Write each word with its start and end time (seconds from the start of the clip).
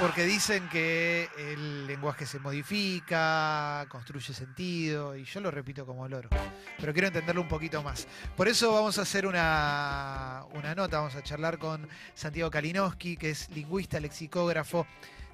Porque 0.00 0.24
dicen 0.24 0.66
que 0.70 1.28
el 1.36 1.86
lenguaje 1.86 2.24
se 2.24 2.38
modifica, 2.38 3.84
construye 3.90 4.32
sentido, 4.32 5.14
y 5.14 5.24
yo 5.24 5.40
lo 5.40 5.50
repito 5.50 5.84
como 5.84 6.08
loro. 6.08 6.30
Pero 6.78 6.94
quiero 6.94 7.08
entenderlo 7.08 7.42
un 7.42 7.48
poquito 7.48 7.82
más. 7.82 8.08
Por 8.34 8.48
eso 8.48 8.72
vamos 8.72 8.98
a 8.98 9.02
hacer 9.02 9.26
una, 9.26 10.44
una 10.54 10.74
nota, 10.74 10.98
vamos 11.00 11.16
a 11.16 11.22
charlar 11.22 11.58
con 11.58 11.86
Santiago 12.14 12.50
Kalinowski, 12.50 13.18
que 13.18 13.30
es 13.30 13.50
lingüista, 13.50 14.00
lexicógrafo, 14.00 14.86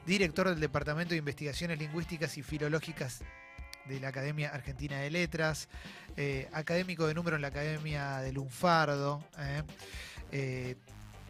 director 0.04 0.48
del 0.48 0.58
Departamento 0.58 1.10
de 1.10 1.18
Investigaciones 1.18 1.78
Lingüísticas 1.78 2.36
y 2.36 2.42
Filológicas 2.42 3.22
de 3.84 4.00
la 4.00 4.08
Academia 4.08 4.50
Argentina 4.50 4.98
de 4.98 5.10
Letras, 5.10 5.68
eh, 6.16 6.48
académico 6.52 7.06
de 7.06 7.14
número 7.14 7.36
en 7.36 7.42
la 7.42 7.48
Academia 7.48 8.18
de 8.18 8.32
Lunfardo. 8.32 9.24
eh. 9.38 9.62
Eh, 10.32 10.74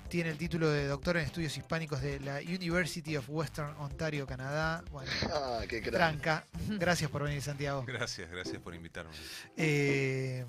tiene 0.09 0.30
el 0.30 0.38
título 0.38 0.70
de 0.70 0.86
doctor 0.86 1.16
en 1.16 1.25
estudios 1.25 1.57
hispánicos 1.57 2.00
de 2.00 2.20
la 2.20 2.38
University 2.41 3.16
of 3.16 3.25
Western 3.29 3.75
Ontario, 3.79 4.27
Canadá. 4.27 4.82
Bueno, 4.91 5.11
Ah, 5.33 5.60
qué 5.69 5.80
crack. 5.80 5.95
tranca. 5.95 6.47
Gracias 6.69 7.10
por 7.10 7.23
venir, 7.24 7.42
Santiago. 7.42 7.84
Gracias, 7.87 8.30
gracias 8.30 8.61
por 8.62 8.74
invitarme. 8.74 9.12
Eh, 9.56 10.45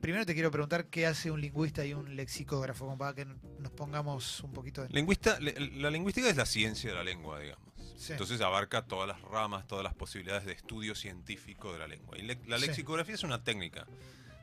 primero 0.00 0.24
te 0.24 0.34
quiero 0.34 0.50
preguntar 0.50 0.86
qué 0.86 1.06
hace 1.06 1.30
un 1.30 1.40
lingüista 1.40 1.84
y 1.84 1.94
un 1.94 2.14
lexicógrafo, 2.16 2.84
como 2.86 2.98
para 2.98 3.14
que 3.14 3.24
nos 3.24 3.72
pongamos 3.72 4.40
un 4.40 4.52
poquito 4.52 4.84
en... 4.84 4.92
Lingüista, 4.92 5.38
le- 5.40 5.54
la 5.76 5.90
lingüística 5.90 6.28
es 6.28 6.36
la 6.36 6.46
ciencia 6.46 6.90
de 6.90 6.96
la 6.96 7.04
lengua, 7.04 7.38
digamos. 7.40 7.66
Sí. 7.96 8.12
Entonces 8.12 8.40
abarca 8.40 8.84
todas 8.86 9.08
las 9.08 9.20
ramas, 9.22 9.66
todas 9.66 9.82
las 9.82 9.94
posibilidades 9.94 10.44
de 10.44 10.52
estudio 10.52 10.94
científico 10.94 11.72
de 11.72 11.80
la 11.80 11.88
lengua. 11.88 12.16
Y 12.16 12.22
le- 12.22 12.38
la 12.46 12.58
Sí. 12.58 12.66
lexicografía 12.66 13.14
es 13.14 13.24
una 13.24 13.42
técnica 13.42 13.86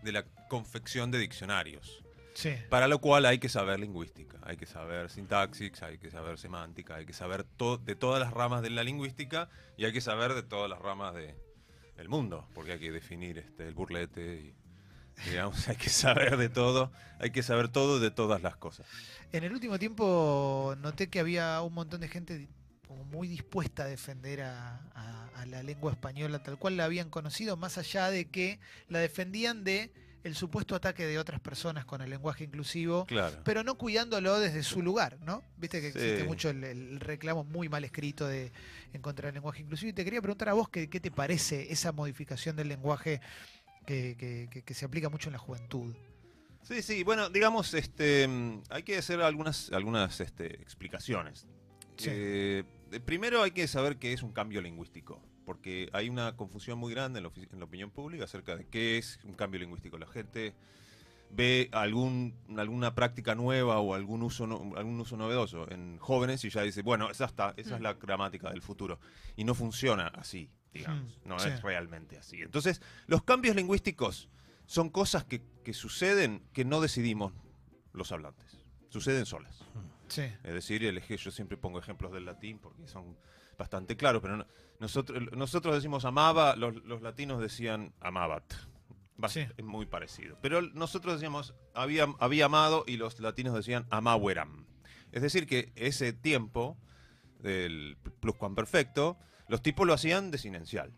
de 0.03 0.11
la 0.11 0.23
confección 0.49 1.09
de 1.09 1.19
diccionarios, 1.19 2.03
Sí, 2.35 2.51
para 2.69 2.87
lo 2.87 2.99
cual 2.99 3.25
hay 3.25 3.39
que 3.39 3.49
saber 3.49 3.79
lingüística, 3.79 4.37
hay 4.43 4.57
que 4.57 4.65
saber 4.65 5.09
sintaxis, 5.09 5.81
hay 5.81 5.97
que 5.97 6.11
saber 6.11 6.37
semántica, 6.37 6.95
hay 6.95 7.05
que 7.05 7.13
saber 7.13 7.45
to- 7.45 7.77
de 7.77 7.95
todas 7.95 8.19
las 8.21 8.31
ramas 8.33 8.61
de 8.61 8.69
la 8.69 8.83
lingüística 8.83 9.49
y 9.77 9.85
hay 9.85 9.93
que 9.93 10.01
saber 10.01 10.33
de 10.33 10.43
todas 10.43 10.69
las 10.69 10.79
ramas 10.79 11.15
de, 11.15 11.33
del 11.95 12.09
mundo, 12.09 12.47
porque 12.53 12.73
hay 12.73 12.79
que 12.79 12.91
definir 12.91 13.37
este, 13.37 13.67
el 13.67 13.73
burlete 13.73 14.35
y 14.35 14.55
digamos, 15.29 15.65
hay 15.69 15.77
que 15.77 15.89
saber 15.89 16.35
de 16.37 16.49
todo, 16.49 16.91
hay 17.19 17.31
que 17.31 17.41
saber 17.41 17.69
todo 17.69 17.99
de 18.01 18.11
todas 18.11 18.41
las 18.43 18.57
cosas. 18.57 18.85
En 19.31 19.43
el 19.45 19.53
último 19.53 19.79
tiempo 19.79 20.75
noté 20.81 21.09
que 21.09 21.19
había 21.21 21.61
un 21.61 21.73
montón 21.73 22.01
de 22.01 22.09
gente 22.09 22.49
como 22.87 23.03
muy 23.05 23.27
dispuesta 23.29 23.83
a 23.83 23.87
defender 23.87 24.41
a, 24.41 24.75
a- 24.93 25.29
a 25.35 25.45
la 25.45 25.63
lengua 25.63 25.91
española 25.91 26.43
tal 26.43 26.57
cual 26.57 26.75
la 26.77 26.85
habían 26.85 27.09
conocido, 27.09 27.55
más 27.57 27.77
allá 27.77 28.09
de 28.09 28.25
que 28.29 28.59
la 28.89 28.99
defendían 28.99 29.63
de 29.63 29.91
el 30.25 30.35
supuesto 30.35 30.75
ataque 30.75 31.05
de 31.05 31.17
otras 31.19 31.39
personas 31.39 31.85
con 31.85 32.01
el 32.01 32.09
lenguaje 32.09 32.43
inclusivo, 32.43 33.05
Claro. 33.05 33.37
pero 33.45 33.63
no 33.63 33.75
cuidándolo 33.77 34.39
desde 34.39 34.63
su 34.63 34.81
lugar, 34.81 35.17
¿no? 35.21 35.43
Viste 35.57 35.79
que 35.81 35.87
existe 35.89 36.23
mucho 36.25 36.49
el, 36.49 36.63
el 36.63 36.99
reclamo 36.99 37.43
muy 37.43 37.69
mal 37.69 37.83
escrito 37.85 38.27
de 38.27 38.51
en 38.91 39.01
contra 39.01 39.27
del 39.27 39.35
lenguaje 39.35 39.61
inclusivo. 39.61 39.91
Y 39.91 39.93
te 39.93 40.03
quería 40.03 40.21
preguntar 40.21 40.49
a 40.49 40.53
vos 40.53 40.67
qué, 40.69 40.89
qué 40.89 40.99
te 40.99 41.11
parece 41.11 41.71
esa 41.71 41.91
modificación 41.91 42.55
del 42.55 42.67
lenguaje 42.69 43.21
que, 43.85 44.15
que- 44.17 44.49
que- 44.51 44.63
que 44.63 44.73
se 44.73 44.83
aplica 44.85 45.09
mucho 45.09 45.29
en 45.29 45.33
la 45.33 45.39
juventud. 45.39 45.93
Sí, 46.63 46.81
sí, 46.81 47.03
bueno, 47.03 47.29
digamos, 47.29 47.75
este, 47.75 48.27
hay 48.71 48.81
que 48.81 48.97
hacer 48.97 49.21
algunas, 49.21 49.71
algunas 49.71 50.19
este, 50.21 50.59
explicaciones. 50.61 51.45
Sí. 51.97 52.09
Eh, 52.11 52.63
primero 53.05 53.43
hay 53.43 53.51
que 53.51 53.67
saber 53.67 53.97
qué 53.97 54.11
es 54.13 54.23
un 54.23 54.31
cambio 54.33 54.59
lingüístico, 54.61 55.21
porque 55.45 55.89
hay 55.93 56.09
una 56.09 56.35
confusión 56.35 56.77
muy 56.79 56.93
grande 56.93 57.19
en 57.19 57.23
la, 57.23 57.31
en 57.35 57.59
la 57.59 57.65
opinión 57.65 57.91
pública 57.91 58.23
acerca 58.25 58.55
de 58.55 58.65
qué 58.67 58.97
es 58.97 59.19
un 59.23 59.33
cambio 59.33 59.59
lingüístico. 59.59 59.97
La 59.97 60.07
gente 60.07 60.53
ve 61.31 61.69
algún, 61.71 62.33
alguna 62.57 62.95
práctica 62.95 63.35
nueva 63.35 63.79
o 63.79 63.93
algún 63.93 64.21
uso, 64.23 64.47
no- 64.47 64.75
algún 64.77 64.99
uso 64.99 65.17
novedoso 65.17 65.69
en 65.71 65.97
jóvenes 65.97 66.43
y 66.45 66.49
ya 66.49 66.61
dice, 66.61 66.81
bueno, 66.81 67.09
esa 67.09 67.25
está, 67.25 67.53
esa 67.57 67.75
es 67.75 67.81
la 67.81 67.93
gramática 67.93 68.49
del 68.49 68.61
futuro. 68.61 68.99
Y 69.35 69.43
no 69.43 69.53
funciona 69.53 70.07
así, 70.07 70.49
digamos, 70.73 71.17
Mm, 71.23 71.27
no 71.29 71.39
sí. 71.39 71.49
es 71.49 71.61
realmente 71.61 72.17
así. 72.17 72.41
Entonces, 72.41 72.81
los 73.07 73.23
cambios 73.23 73.55
lingüísticos 73.55 74.29
son 74.65 74.89
cosas 74.89 75.25
que, 75.25 75.41
que 75.63 75.73
suceden 75.73 76.41
que 76.53 76.65
no 76.65 76.79
decidimos 76.81 77.33
los 77.93 78.11
hablantes. 78.11 78.57
Suceden 78.89 79.25
solas. 79.25 79.59
Sí. 80.07 80.21
Es 80.43 80.53
decir, 80.53 80.83
el 80.85 80.97
eje, 80.97 81.17
yo 81.17 81.31
siempre 81.31 81.57
pongo 81.57 81.79
ejemplos 81.79 82.13
del 82.13 82.25
latín 82.25 82.59
porque 82.59 82.87
son 82.87 83.17
bastante 83.57 83.95
claros, 83.97 84.21
pero 84.21 84.37
no- 84.37 84.47
nosotros, 84.79 85.23
nosotros 85.31 85.75
decimos 85.75 86.05
amaba, 86.05 86.55
los, 86.55 86.75
los 86.83 87.01
latinos 87.01 87.39
decían 87.41 87.93
amabat. 88.01 88.43
Sí. 89.29 89.47
Es 89.57 89.63
muy 89.63 89.85
parecido. 89.85 90.37
Pero 90.41 90.61
nosotros 90.61 91.13
decíamos 91.15 91.55
había, 91.73 92.07
había 92.19 92.45
amado 92.45 92.83
y 92.85 92.97
los 92.97 93.19
latinos 93.21 93.53
decían 93.55 93.85
amaweram. 93.89 94.65
Es 95.13 95.21
decir, 95.21 95.47
que 95.47 95.71
ese 95.77 96.11
tiempo 96.11 96.77
del 97.39 97.97
pluscuamperfecto, 98.19 99.17
los 99.47 99.61
tipos 99.61 99.87
lo 99.87 99.93
hacían 99.93 100.31
desinencial. 100.31 100.91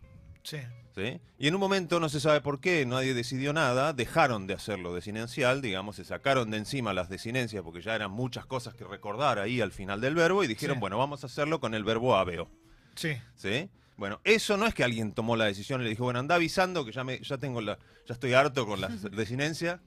Sí. 0.48 0.58
¿sí? 0.94 1.20
Y 1.38 1.48
en 1.48 1.54
un 1.54 1.60
momento, 1.60 2.00
no 2.00 2.08
se 2.08 2.20
sabe 2.20 2.40
por 2.40 2.58
qué, 2.60 2.86
nadie 2.86 3.12
decidió 3.12 3.52
nada, 3.52 3.92
dejaron 3.92 4.46
de 4.46 4.54
hacerlo 4.54 4.94
desinencial, 4.94 5.60
digamos, 5.60 5.96
se 5.96 6.04
sacaron 6.04 6.50
de 6.50 6.56
encima 6.56 6.94
las 6.94 7.10
desinencias 7.10 7.62
porque 7.62 7.82
ya 7.82 7.94
eran 7.94 8.10
muchas 8.10 8.46
cosas 8.46 8.74
que 8.74 8.84
recordar 8.84 9.38
ahí 9.38 9.60
al 9.60 9.72
final 9.72 10.00
del 10.00 10.14
verbo 10.14 10.42
y 10.42 10.46
dijeron, 10.46 10.76
Sí. 10.76 10.80
bueno, 10.80 10.96
vamos 10.96 11.22
a 11.22 11.26
hacerlo 11.26 11.60
con 11.60 11.74
el 11.74 11.84
verbo 11.84 12.16
habeo. 12.16 12.48
Sí. 12.94 13.16
¿sí? 13.36 13.68
Bueno, 13.98 14.20
eso 14.24 14.56
no 14.56 14.66
es 14.66 14.74
que 14.74 14.84
alguien 14.84 15.12
tomó 15.12 15.36
la 15.36 15.44
decisión 15.44 15.80
y 15.80 15.84
le 15.84 15.90
dijo, 15.90 16.04
bueno, 16.04 16.18
anda 16.20 16.36
avisando 16.36 16.84
que 16.84 16.92
ya 16.92 17.04
me, 17.04 17.18
ya 17.20 17.36
tengo 17.36 17.60
la, 17.60 17.78
ya 18.06 18.14
estoy 18.14 18.32
harto 18.32 18.66
con 18.66 18.80
la 18.80 18.88
desinencia, 19.12 19.80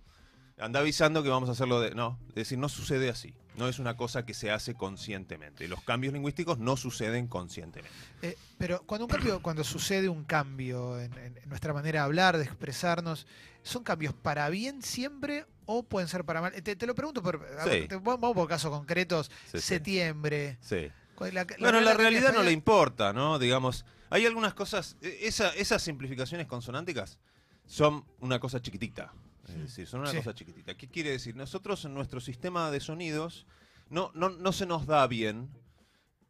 anda 0.62 0.80
avisando 0.80 1.24
que 1.24 1.30
vamos 1.30 1.50
a 1.50 1.54
hacerlo 1.54 1.80
de. 1.82 1.94
No, 1.96 2.18
es 2.30 2.36
decir, 2.36 2.58
no 2.58 2.70
sucede 2.70 3.10
así. 3.10 3.34
No 3.58 3.68
es 3.68 3.80
una 3.80 3.98
cosa 3.98 4.26
que 4.26 4.34
se 4.34 4.50
hace 4.50 4.74
conscientemente. 4.76 5.68
Los 5.68 5.84
cambios 5.84 6.14
lingüísticos 6.14 6.58
no 6.58 6.78
suceden 6.78 7.28
conscientemente. 7.28 7.94
Eh, 8.22 8.38
pero 8.58 8.82
cuando 8.86 9.06
un 9.06 9.12
cambio, 9.12 9.40
cuando 9.44 9.64
sucede 9.66 10.08
un 10.08 10.24
cambio 10.24 10.98
en, 11.00 11.12
en 11.18 11.38
nuestra 11.50 11.74
manera 11.74 12.00
de 12.00 12.06
hablar, 12.06 12.38
de 12.38 12.46
expresarnos, 12.46 13.28
¿son 13.64 13.84
cambios 13.84 14.14
para 14.14 14.50
bien 14.50 14.82
siempre 14.82 15.46
o 15.66 15.84
pueden 15.84 16.08
ser 16.08 16.24
para 16.24 16.40
mal? 16.40 16.54
Eh, 16.56 16.62
Te, 16.62 16.76
te 16.78 16.88
lo 16.88 16.96
pregunto 16.96 17.22
por, 17.22 17.46
a- 17.60 17.64
Sí. 17.66 17.88
te- 17.90 17.98
vamos 17.98 18.34
por 18.34 18.48
casos 18.48 18.72
concretos. 18.72 19.30
Sí, 19.52 19.60
septiembre. 19.60 20.58
Sí. 20.62 20.88
¿Cuál- 21.16 21.34
la- 21.34 21.46
Bueno, 21.60 21.82
la 21.82 21.94
realidad 21.94 22.34
no 22.34 22.44
le 22.44 22.52
importa, 22.54 23.12
¿no? 23.12 23.38
Digamos, 23.38 23.84
hay 24.10 24.26
algunas 24.26 24.54
cosas, 24.54 24.96
e- 25.02 25.20
esa, 25.24 25.50
esas 25.56 25.82
simplificaciones 25.82 26.48
consonánticas 26.48 27.20
son 27.66 28.06
una 28.22 28.40
cosa 28.40 28.62
chiquitita. 28.62 29.12
Es 29.54 29.62
decir, 29.62 29.88
son 29.88 30.02
una 30.02 30.12
Sí. 30.12 30.18
cosa 30.18 30.34
chiquitita. 30.34 30.76
¿Qué 30.76 30.88
quiere 30.88 31.12
decir? 31.12 31.36
Nosotros 31.36 31.84
en 31.86 31.94
nuestro 31.94 32.20
sistema 32.20 32.72
de 32.72 32.80
sonidos 32.80 33.46
no, 33.90 34.12
no, 34.14 34.30
no 34.30 34.52
se 34.52 34.66
nos 34.66 34.86
da 34.86 35.06
bien 35.08 35.50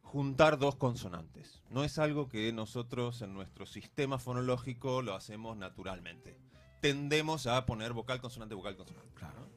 juntar 0.02 0.58
dos 0.58 0.76
consonantes. 0.76 1.62
No 1.70 1.84
es 1.84 1.98
algo 1.98 2.28
que 2.28 2.52
nosotros 2.52 3.22
en 3.22 3.32
nuestro 3.34 3.66
sistema 3.66 4.18
fonológico 4.18 5.00
lo 5.02 5.14
hacemos 5.14 5.56
naturalmente. 5.56 6.38
Tendemos 6.80 7.46
a 7.46 7.64
poner 7.64 7.92
vocal, 7.92 8.20
consonante, 8.20 8.54
vocal, 8.54 8.76
consonante. 8.76 9.08
¿no? 9.22 9.48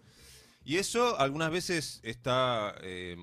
Y 0.63 0.77
eso 0.77 1.19
algunas 1.19 1.51
veces 1.51 1.99
está, 2.03 2.75
eh, 2.81 3.17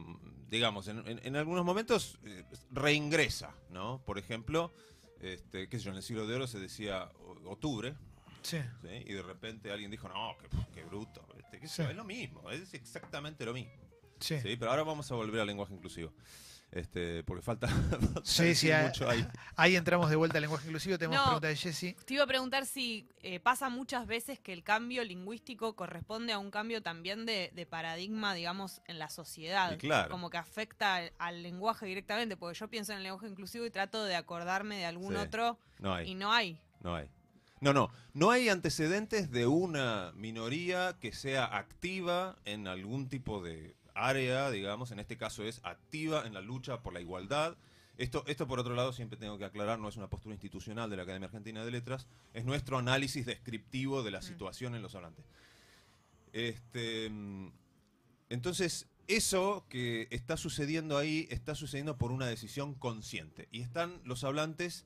digamos, 0.49 0.89
en, 0.89 1.07
en- 1.09 1.21
en 1.25 1.37
algunos 1.37 1.65
momentos 1.65 2.19
eh, 2.25 2.45
reingresa, 2.71 3.55
¿no? 3.71 4.03
Por 4.05 4.19
ejemplo, 4.19 4.73
este, 5.21 5.69
qué 5.69 5.79
sé 5.79 5.85
yo, 5.87 5.91
en 5.93 5.97
el 5.99 6.03
siglo 6.03 6.27
de 6.27 6.35
oro 6.35 6.47
se 6.47 6.59
decía 6.61 7.11
octubre, 7.47 7.95
Sí. 8.43 8.59
¿sí? 8.83 8.89
y 9.07 9.13
de 9.13 9.23
repente 9.23 9.71
alguien 9.73 9.91
dijo, 9.91 10.09
no, 10.09 10.37
qué, 10.39 10.49
qué 10.75 10.85
bruto, 10.85 11.27
este, 11.39 11.61
qué 11.61 11.69
Sí. 11.69 11.83
es 11.83 11.95
lo 11.97 12.05
mismo, 12.05 12.51
es 12.51 12.75
exactamente 12.75 13.45
lo 13.45 13.53
mismo. 13.53 13.73
Sí. 14.21 14.39
¿sí? 14.41 14.57
Pero 14.57 14.71
ahora 14.71 14.83
vamos 14.85 15.11
a 15.11 15.15
volver 15.15 15.41
al 15.41 15.47
lenguaje 15.47 15.75
inclusivo, 15.75 16.13
este, 16.71 17.23
porque 17.25 17.43
falta, 17.43 17.69
Sí, 18.25 18.55
sí, 18.55 18.71
mucho 18.83 19.09
ahí. 19.09 19.27
Ahí 19.57 19.77
entramos 19.77 20.09
de 20.09 20.17
vuelta 20.17 20.39
al 20.39 20.43
lenguaje 20.43 20.65
inclusivo. 20.67 20.97
Tenemos 20.97 21.17
No. 21.19 21.25
pregunta 21.25 21.49
de 21.49 21.57
Jessy. 21.57 21.95
Te 22.07 22.15
iba 22.15 22.25
a 22.25 22.27
preguntar 22.27 22.65
si 22.67 23.09
eh, 23.23 23.41
pasa 23.41 23.69
muchas 23.69 24.07
veces 24.07 24.39
que 24.41 24.53
el 24.55 24.63
cambio 24.65 25.05
lingüístico 25.05 25.77
corresponde 25.77 26.33
a 26.33 26.39
un 26.39 26.51
cambio 26.51 26.81
también 26.83 27.27
de, 27.27 27.51
de 27.55 27.67
paradigma, 27.67 28.33
digamos, 28.33 28.81
en 28.87 28.99
la 28.99 29.11
sociedad. 29.11 29.73
Y 29.73 29.77
claro. 29.79 30.11
Como 30.11 30.31
que 30.31 30.39
afecta 30.39 30.95
al, 30.97 31.13
al 31.19 31.43
lenguaje 31.43 31.85
directamente, 31.85 32.37
porque 32.39 32.59
yo 32.59 32.69
pienso 32.69 32.93
en 32.93 32.99
el 32.99 33.05
lenguaje 33.05 33.27
inclusivo 33.29 33.67
y 33.67 33.71
trato 33.71 34.03
de 34.05 34.17
acordarme 34.17 34.79
de 34.79 34.87
algún 34.87 35.13
Sí. 35.15 35.21
otro 35.21 35.59
No 35.79 35.95
hay. 35.95 36.11
y 36.11 36.15
no 36.15 36.33
hay. 36.33 36.59
No 36.81 36.95
hay. 36.97 37.07
No, 37.63 37.73
no. 37.73 37.93
No 38.13 38.33
hay 38.33 38.49
antecedentes 38.49 39.31
de 39.31 39.47
una 39.47 40.11
minoría 40.17 40.97
que 41.01 41.13
sea 41.13 41.45
activa 41.45 42.37
en 42.45 42.67
algún 42.67 43.09
tipo 43.09 43.41
de 43.41 43.77
área, 43.95 44.51
digamos. 44.51 44.91
En 44.91 44.99
este 44.99 45.17
caso 45.17 45.45
es 45.45 45.61
activa 45.63 46.27
en 46.27 46.35
la 46.35 46.41
lucha 46.41 46.83
por 46.83 46.93
la 46.93 47.01
igualdad. 47.01 47.57
Esto, 47.99 48.25
esto, 48.27 48.49
por 48.49 48.59
otro 48.59 48.75
lado, 48.75 48.93
siempre 48.93 49.17
tengo 49.17 49.39
que 49.39 49.45
aclarar, 49.45 49.79
no 49.79 49.89
es 49.89 49.97
una 49.97 50.11
postura 50.11 50.35
institucional 50.35 50.91
de 50.91 50.97
la 50.97 51.05
Academia 51.05 51.27
Argentina 51.27 51.65
de 51.65 51.71
Letras, 51.71 52.09
es 52.35 52.45
nuestro 52.45 52.79
análisis 52.79 53.27
descriptivo 53.27 54.03
de 54.03 54.11
la 54.11 54.23
situación 54.23 54.75
en 54.75 54.83
los 54.83 54.97
hablantes. 54.97 55.25
Este, 56.33 57.11
mm, 57.11 57.53
entonces, 58.29 58.89
eso 59.07 59.65
que 59.69 60.09
está 60.11 60.37
sucediendo 60.37 60.99
ahí 60.99 61.29
está 61.31 61.55
sucediendo 61.55 61.97
por 61.97 62.11
una 62.11 62.27
decisión 62.27 62.75
consciente. 62.75 63.47
Y 63.53 63.61
están 63.61 64.01
los 64.05 64.25
hablantes 64.25 64.85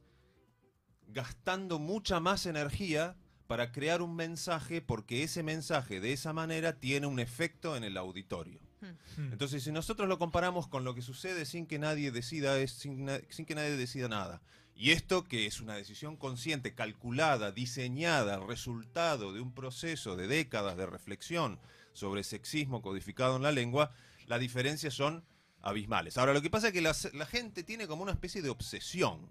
gastando 1.08 1.79
mucha 1.79 2.20
más 2.20 2.47
energía 2.47 3.17
para 3.47 3.73
crear 3.73 4.03
un 4.03 4.17
mensaje 4.17 4.81
porque 4.81 5.23
ese 5.23 5.43
mensaje 5.43 6.00
de 6.00 6.12
esa 6.12 6.32
manera 6.32 6.79
tiene 6.79 7.06
un 7.06 7.20
efecto 7.20 7.76
en 7.76 7.85
el 7.85 7.97
auditorio. 7.97 8.61
Hmm. 8.81 9.32
Entonces, 9.32 9.62
si 9.62 9.73
nosotros 9.73 10.08
lo 10.08 10.19
comparamos 10.19 10.69
con 10.69 10.85
lo 10.85 10.94
que 10.94 11.03
sucede 11.03 11.47
sin 11.47 11.67
que 11.67 11.79
nadie 11.79 12.11
decida, 12.11 12.58
es 12.58 12.73
sin, 12.73 13.06
que 13.06 13.55
nadie 13.55 13.76
decida 13.76 14.08
nada. 14.08 14.43
Y 14.75 14.91
esto 14.91 15.25
que 15.25 15.47
es 15.47 15.61
una 15.61 15.75
decisión 15.75 16.17
consciente, 16.17 16.75
calculada, 16.75 17.50
diseñada, 17.50 18.38
resultado 18.38 19.32
de 19.32 19.41
un 19.41 19.55
proceso 19.55 20.17
de 20.17 20.26
décadas 20.26 20.76
de 20.76 20.85
reflexión 20.85 21.59
sobre 21.93 22.25
sexismo 22.25 22.82
codificado 22.82 23.37
en 23.37 23.43
la 23.43 23.52
lengua, 23.52 23.91
las 24.26 24.41
diferencias 24.41 24.93
son 24.93 25.25
abismales. 25.62 26.19
Ahora, 26.19 26.35
lo 26.35 26.43
que 26.43 26.50
pasa 26.50 26.69
es 26.69 26.73
que 26.75 26.82
la 26.82 27.26
gente 27.26 27.62
tiene 27.62 27.87
como 27.87 28.02
una 28.02 28.12
especie 28.12 28.43
de 28.43 28.50
obsesión 28.50 29.31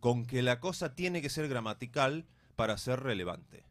con 0.00 0.24
que 0.26 0.42
la 0.42 0.60
cosa 0.60 0.94
tiene 0.94 1.22
que 1.22 1.30
ser 1.30 1.48
gramatical 1.48 2.26
para 2.56 2.76
ser 2.78 3.00
relevante. 3.00 3.64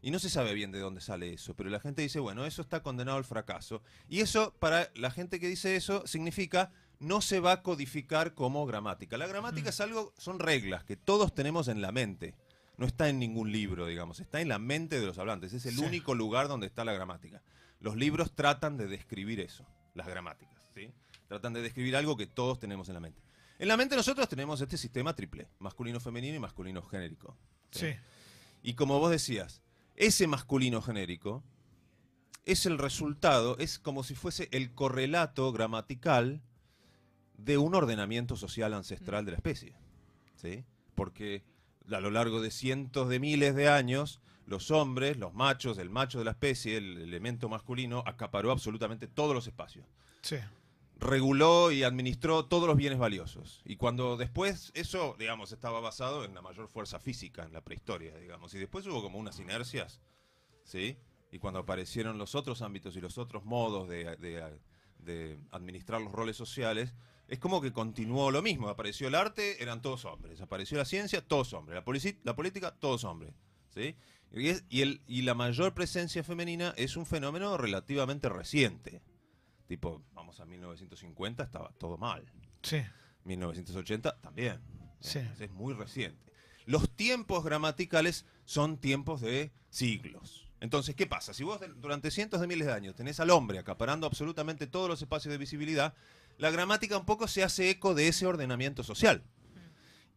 Y 0.00 0.10
no 0.10 0.18
se 0.18 0.30
sabe 0.30 0.54
bien 0.54 0.70
de 0.70 0.78
dónde 0.78 1.00
sale 1.00 1.32
eso, 1.32 1.54
pero 1.54 1.70
la 1.70 1.80
gente 1.80 2.02
dice, 2.02 2.20
bueno, 2.20 2.46
eso 2.46 2.62
está 2.62 2.82
condenado 2.82 3.18
al 3.18 3.24
fracaso. 3.24 3.82
Y 4.08 4.20
eso, 4.20 4.54
para 4.60 4.90
la 4.94 5.10
gente 5.10 5.40
que 5.40 5.48
dice 5.48 5.74
eso, 5.76 6.06
significa 6.06 6.70
no 7.00 7.20
se 7.20 7.40
va 7.40 7.52
a 7.52 7.62
codificar 7.62 8.34
como 8.34 8.64
gramática. 8.66 9.16
La 9.18 9.26
gramática 9.26 9.66
Mm. 9.66 9.68
es 9.70 9.80
algo, 9.80 10.12
son 10.18 10.38
reglas 10.38 10.84
que 10.84 10.96
todos 10.96 11.34
tenemos 11.34 11.68
en 11.68 11.80
la 11.82 11.92
mente. 11.92 12.34
No 12.76 12.86
está 12.86 13.08
en 13.08 13.18
ningún 13.18 13.50
libro, 13.50 13.86
digamos, 13.86 14.20
está 14.20 14.40
en 14.40 14.48
la 14.48 14.58
mente 14.60 15.00
de 15.00 15.06
los 15.06 15.18
hablantes. 15.18 15.52
Es 15.52 15.66
el 15.66 15.74
Sí. 15.76 15.84
único 15.84 16.14
lugar 16.14 16.46
donde 16.48 16.66
está 16.68 16.84
la 16.84 16.92
gramática. 16.92 17.42
Los 17.80 17.96
libros 17.96 18.32
tratan 18.34 18.76
de 18.76 18.86
describir 18.86 19.40
eso, 19.40 19.66
las 19.94 20.06
gramáticas, 20.06 20.60
¿sí? 20.74 20.92
Tratan 21.26 21.52
de 21.52 21.62
describir 21.62 21.96
algo 21.96 22.16
que 22.16 22.26
todos 22.26 22.58
tenemos 22.60 22.88
en 22.88 22.94
la 22.94 23.00
mente. 23.00 23.20
En 23.58 23.68
la 23.68 23.76
mente 23.76 23.96
nosotros 23.96 24.28
tenemos 24.28 24.60
este 24.60 24.76
sistema 24.76 25.14
triple, 25.14 25.48
masculino, 25.58 25.98
femenino 25.98 26.36
y 26.36 26.40
masculino 26.40 26.82
genérico. 26.82 27.36
Sí. 27.70 27.94
Y 28.62 28.74
como 28.74 29.00
vos 29.00 29.10
decías, 29.10 29.62
ese 29.96 30.26
masculino 30.26 30.80
genérico 30.80 31.42
es 32.44 32.66
el 32.66 32.78
resultado, 32.78 33.58
es 33.58 33.78
como 33.78 34.04
si 34.04 34.14
fuese 34.14 34.48
el 34.52 34.72
correlato 34.74 35.52
gramatical 35.52 36.40
de 37.36 37.58
un 37.58 37.74
ordenamiento 37.74 38.36
social 38.36 38.74
ancestral 38.74 39.24
de 39.24 39.32
la 39.32 39.36
especie. 39.36 39.74
¿sí? 40.36 40.64
Porque 40.94 41.42
a 41.90 42.00
lo 42.00 42.10
largo 42.10 42.40
de 42.40 42.50
cientos 42.50 43.08
de 43.08 43.18
miles 43.18 43.54
de 43.54 43.68
años, 43.68 44.20
los 44.46 44.70
hombres, 44.70 45.16
los 45.16 45.34
machos, 45.34 45.78
el 45.78 45.90
macho 45.90 46.18
de 46.18 46.24
la 46.24 46.30
especie, 46.32 46.76
el 46.76 46.98
elemento 46.98 47.48
masculino, 47.48 48.02
acaparó 48.06 48.52
absolutamente 48.52 49.08
todos 49.08 49.34
los 49.34 49.46
espacios 49.46 49.84
Sí. 50.22 50.36
Reguló 50.98 51.70
y 51.70 51.84
administró 51.84 52.46
todos 52.46 52.66
los 52.66 52.76
bienes 52.76 52.98
valiosos. 52.98 53.62
Y 53.64 53.76
cuando 53.76 54.16
después 54.16 54.72
eso, 54.74 55.16
digamos, 55.18 55.52
estaba 55.52 55.80
basado 55.80 56.24
en 56.24 56.34
la 56.34 56.42
mayor 56.42 56.68
fuerza 56.68 56.98
física 56.98 57.44
en 57.44 57.52
la 57.52 57.60
prehistoria, 57.60 58.16
digamos. 58.18 58.52
Y 58.54 58.58
después 58.58 58.86
hubo 58.86 59.02
como 59.02 59.18
unas 59.18 59.38
inercias, 59.38 60.00
¿sí? 60.64 60.98
Y 61.30 61.38
cuando 61.38 61.60
aparecieron 61.60 62.18
los 62.18 62.34
otros 62.34 62.62
ámbitos 62.62 62.96
y 62.96 63.00
los 63.00 63.18
otros 63.18 63.44
modos 63.44 63.88
de, 63.88 64.58
administrar 65.50 66.00
los 66.00 66.12
roles 66.12 66.36
sociales, 66.36 66.94
es 67.28 67.38
como 67.38 67.60
que 67.60 67.72
continuó 67.72 68.30
lo 68.30 68.42
mismo. 68.42 68.68
Apareció 68.68 69.08
el 69.08 69.14
arte, 69.14 69.62
eran 69.62 69.82
todos 69.82 70.04
hombres. 70.04 70.40
Apareció 70.40 70.78
la 70.78 70.84
ciencia, 70.84 71.26
todos 71.26 71.52
hombres. 71.52 71.76
La, 72.24 72.34
política, 72.34 72.74
todos 72.74 73.04
hombres. 73.04 73.34
¿sí? 73.70 73.94
Y 74.32 75.22
la 75.22 75.34
mayor 75.34 75.74
presencia 75.74 76.24
femenina 76.24 76.74
es 76.76 76.96
un 76.96 77.06
fenómeno 77.06 77.56
relativamente 77.56 78.28
reciente. 78.28 79.02
Tipo, 79.68 80.02
vamos 80.14 80.40
a 80.40 80.46
1950, 80.46 81.44
estaba 81.44 81.70
todo 81.78 81.96
mal. 81.96 82.24
Sí. 82.62 82.82
1980 83.24 84.20
también. 84.20 84.60
Sí. 84.98 85.20
Es, 85.20 85.40
es 85.40 85.50
muy 85.52 85.74
reciente. 85.74 86.32
Los 86.64 86.90
tiempos 86.90 87.44
gramaticales 87.44 88.26
son 88.44 88.78
tiempos 88.78 89.20
de 89.20 89.52
siglos. 89.70 90.48
Entonces, 90.60 90.96
¿qué 90.96 91.06
pasa? 91.06 91.32
Si 91.34 91.44
vos 91.44 91.60
durante 91.76 92.10
cientos 92.10 92.40
de 92.40 92.46
miles 92.46 92.66
de 92.66 92.72
años 92.72 92.94
tenés 92.94 93.20
al 93.20 93.30
hombre 93.30 93.58
acaparando 93.58 94.06
absolutamente 94.06 94.66
todos 94.66 94.88
los 94.88 95.00
espacios 95.00 95.30
de 95.30 95.38
visibilidad, 95.38 95.94
la 96.38 96.50
gramática 96.50 96.96
un 96.96 97.04
poco 97.04 97.28
se 97.28 97.44
hace 97.44 97.70
eco 97.70 97.94
de 97.94 98.08
ese 98.08 98.26
ordenamiento 98.26 98.82
social. 98.82 99.22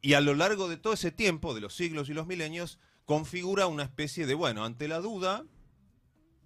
Y 0.01 0.13
a 0.13 0.21
lo 0.21 0.33
largo 0.33 0.67
de 0.67 0.77
todo 0.77 0.93
ese 0.93 1.11
tiempo, 1.11 1.53
de 1.53 1.61
los 1.61 1.75
siglos 1.75 2.09
y 2.09 2.13
los 2.13 2.25
milenios, 2.25 2.79
configura 3.05 3.67
una 3.67 3.83
especie 3.83 4.25
de, 4.25 4.33
bueno, 4.33 4.65
ante 4.65 4.87
la 4.87 4.99
duda, 4.99 5.45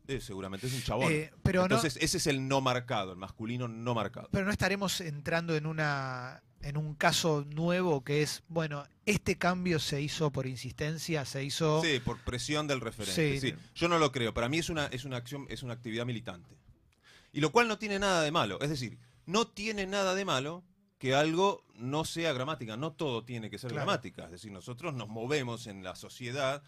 eh, 0.08 0.20
seguramente 0.22 0.68
es 0.68 0.74
un 0.74 0.82
chabón. 0.84 1.12
Eh, 1.12 1.32
pero 1.44 1.62
no- 1.62 1.66
Entonces, 1.76 1.98
ese 2.02 2.18
es 2.18 2.28
el 2.28 2.48
no 2.48 2.62
marcado, 2.62 3.12
el 3.14 3.18
masculino 3.18 3.68
no 3.68 3.94
marcado. 3.94 4.30
Pero 4.32 4.46
no 4.46 4.52
estaremos 4.52 5.02
entrando 5.02 5.56
en 5.56 5.66
una 5.66 6.42
en 6.62 6.78
un 6.78 6.96
caso 6.96 7.46
nuevo 7.48 8.04
que 8.04 8.24
es, 8.24 8.42
bueno, 8.48 8.86
este 9.06 9.38
cambio 9.38 9.78
se 9.78 10.02
hizo 10.02 10.32
por 10.32 10.48
insistencia, 10.48 11.24
se 11.24 11.44
hizo 11.44 11.84
Sí, 11.84 12.00
por 12.04 12.18
presión 12.22 12.66
del 12.66 12.82
referente. 12.82 13.40
Sí. 13.40 13.52
Sí. 13.52 13.56
Yo 13.76 13.88
no 13.88 14.00
lo 14.00 14.12
creo. 14.12 14.34
Para 14.34 14.50
mí 14.50 14.58
es 14.58 14.70
una, 14.72 14.88
es 14.88 15.06
una 15.06 15.18
acción, 15.18 15.46
es 15.50 15.62
una 15.62 15.74
actividad 15.74 16.08
militante. 16.08 16.58
Y 17.32 17.40
lo 17.42 17.52
cual 17.52 17.68
no 17.68 17.78
tiene 17.78 18.00
nada 18.00 18.24
de 18.24 18.32
malo. 18.32 18.60
Es 18.62 18.70
decir, 18.70 18.98
no 19.28 19.46
tiene 19.46 19.86
nada 19.86 20.16
de 20.16 20.26
malo 20.26 20.64
que 20.98 21.14
algo 21.14 21.64
no 21.76 22.04
sea 22.04 22.34
gramática. 22.34 22.78
No 22.78 22.94
todo 22.94 23.24
tiene 23.24 23.52
que 23.52 23.60
ser 23.60 23.70
Claro. 23.70 23.86
gramática. 23.86 24.26
Es 24.26 24.32
decir, 24.32 24.52
nosotros 24.52 24.96
nos 24.96 25.08
movemos 25.08 25.68
en 25.68 25.84
la 25.84 25.96
sociedad 25.96 26.64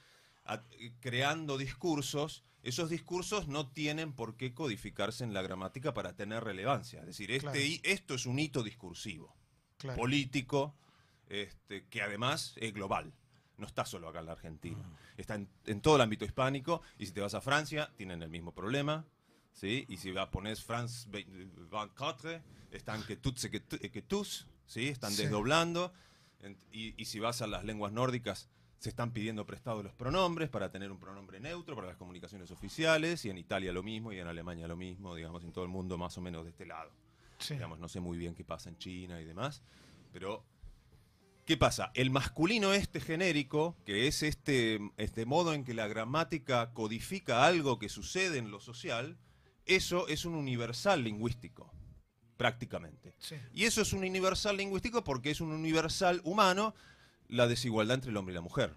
a- 0.46 0.62
creando 1.00 1.58
discursos. 1.58 2.44
Esos 2.68 2.90
discursos 2.90 3.48
no 3.48 3.70
tienen 3.70 4.12
por 4.12 4.36
qué 4.36 4.54
codificarse 4.54 5.24
en 5.24 5.34
la 5.34 5.42
gramática 5.42 5.94
para 5.94 6.18
tener 6.18 6.44
relevancia. 6.44 7.00
Es 7.00 7.06
decir, 7.08 7.32
este, 7.32 7.42
Claro. 7.52 7.60
esto 7.84 8.14
es 8.16 8.26
un 8.26 8.38
hito 8.40 8.62
discursivo 8.62 9.34
claro. 9.78 9.98
político, 9.98 10.76
este, 11.30 11.86
que 11.88 12.02
además 12.02 12.54
es 12.58 12.74
global. 12.74 13.14
No 13.56 13.68
está 13.68 13.86
solo 13.86 14.10
acá 14.10 14.20
en 14.20 14.26
la 14.26 14.34
Argentina. 14.34 14.84
Está 15.16 15.36
en, 15.36 15.48
en 15.66 15.80
todo 15.80 15.96
el 15.96 16.02
ámbito 16.02 16.26
hispánico. 16.26 16.82
Y 16.98 17.06
si 17.06 17.14
te 17.14 17.22
vas 17.22 17.36
a 17.36 17.40
Francia, 17.42 17.90
tienen 17.96 18.22
el 18.22 18.30
mismo 18.30 18.54
problema. 18.54 19.06
¿sí? 19.54 19.86
Y 19.88 19.96
si 19.96 20.12
pones 20.30 20.62
France 20.62 21.08
24, 21.10 22.42
están 22.72 23.02
que 23.04 23.16
toutes 23.16 23.46
et 23.46 23.52
que, 23.66 23.90
que 23.92 24.04
¿sí? 24.66 24.90
Están 24.90 25.14
Sí. 25.14 25.24
desdoblando. 25.24 25.94
Y 26.72 27.06
si 27.06 27.20
vas 27.20 27.42
a 27.42 27.48
las 27.48 27.64
lenguas 27.64 27.94
nórdicas, 27.94 28.50
se 28.80 28.90
están 28.90 29.12
pidiendo 29.12 29.46
prestados 29.46 29.84
los 29.84 29.94
pronombres 29.94 30.50
para 30.50 30.72
tener 30.72 30.92
un 30.92 31.00
pronombre 31.00 31.40
neutro 31.40 31.76
para 31.76 31.88
las 31.88 31.98
comunicaciones 31.98 32.52
oficiales. 32.52 33.26
Y 33.26 33.30
en 33.30 33.38
Italia 33.38 33.72
lo 33.72 33.84
mismo, 33.84 34.14
y 34.14 34.20
en 34.20 34.28
Alemania 34.28 34.68
lo 34.68 34.78
mismo, 34.78 35.16
digamos, 35.16 35.44
en 35.44 35.52
todo 35.52 35.64
el 35.64 35.70
mundo 35.70 35.98
más 35.98 36.18
o 36.18 36.22
menos 36.22 36.44
de 36.44 36.52
este 36.52 36.66
lado. 36.66 36.92
Sí. 37.40 37.56
Digamos, 37.56 37.80
no 37.80 37.88
sé 37.88 38.00
muy 38.00 38.18
bien 38.18 38.36
qué 38.36 38.44
pasa 38.44 38.70
en 38.70 38.78
China 38.78 39.20
y 39.20 39.26
demás. 39.26 39.64
Pero, 40.14 40.46
¿qué 41.46 41.58
pasa? 41.58 41.92
El 41.96 42.12
masculino 42.12 42.74
este 42.74 43.00
genérico, 43.00 43.76
que 43.86 44.08
es 44.08 44.22
este, 44.22 44.80
este 44.98 45.26
modo 45.26 45.54
en 45.54 45.64
que 45.64 45.74
la 45.74 45.88
gramática 45.88 46.72
codifica 46.74 47.46
algo 47.46 47.80
que 47.80 47.90
sucede 47.90 48.38
en 48.38 48.52
lo 48.52 48.60
social, 48.60 49.18
eso 49.66 50.08
es 50.08 50.24
un 50.24 50.36
universal 50.36 51.04
lingüístico, 51.04 51.72
prácticamente. 52.38 53.16
Sí. 53.18 53.36
Y 53.54 53.66
eso 53.66 53.82
es 53.82 53.92
un 53.92 54.04
universal 54.04 54.56
lingüístico 54.56 55.04
porque 55.04 55.32
es 55.32 55.42
un 55.42 55.52
universal 55.52 56.22
humano 56.24 56.76
la 57.30 57.48
desigualdad 57.48 57.96
entre 57.96 58.12
el 58.12 58.18
hombre 58.18 58.34
y 58.34 58.36
la 58.36 58.42
mujer. 58.42 58.76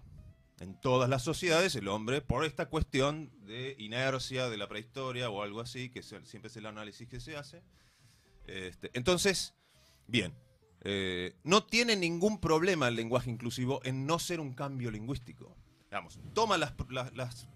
En 0.59 0.79
todas 0.79 1.09
las 1.09 1.23
sociedades 1.23 1.75
el 1.75 1.87
hombre, 1.87 2.21
por 2.21 2.45
esta 2.45 2.67
cuestión 2.67 3.31
de 3.47 3.75
inercia 3.79 4.47
de 4.49 4.57
la 4.57 4.67
prehistoria 4.67 5.29
o 5.29 5.41
algo 5.41 5.59
así, 5.59 5.89
que 5.89 6.03
siempre 6.03 6.47
es 6.47 6.55
el 6.57 6.65
análisis 6.67 7.07
que 7.07 7.19
se 7.19 7.35
hace. 7.37 7.63
este, 8.45 8.91
entonces, 8.93 9.53
bien, 10.07 10.33
eh, 10.81 11.35
no 11.43 11.63
tiene 11.63 11.95
ningún 11.95 12.39
problema 12.39 12.87
el 12.87 12.95
lenguaje 12.95 13.29
inclusivo 13.29 13.81
en 13.83 14.05
no 14.05 14.19
ser 14.19 14.39
un 14.39 14.53
cambio 14.53 14.91
lingüístico. 14.91 15.55
Digamos, 15.89 16.19
toma 16.33 16.57
las, 16.57 16.73
las- 17.13 17.47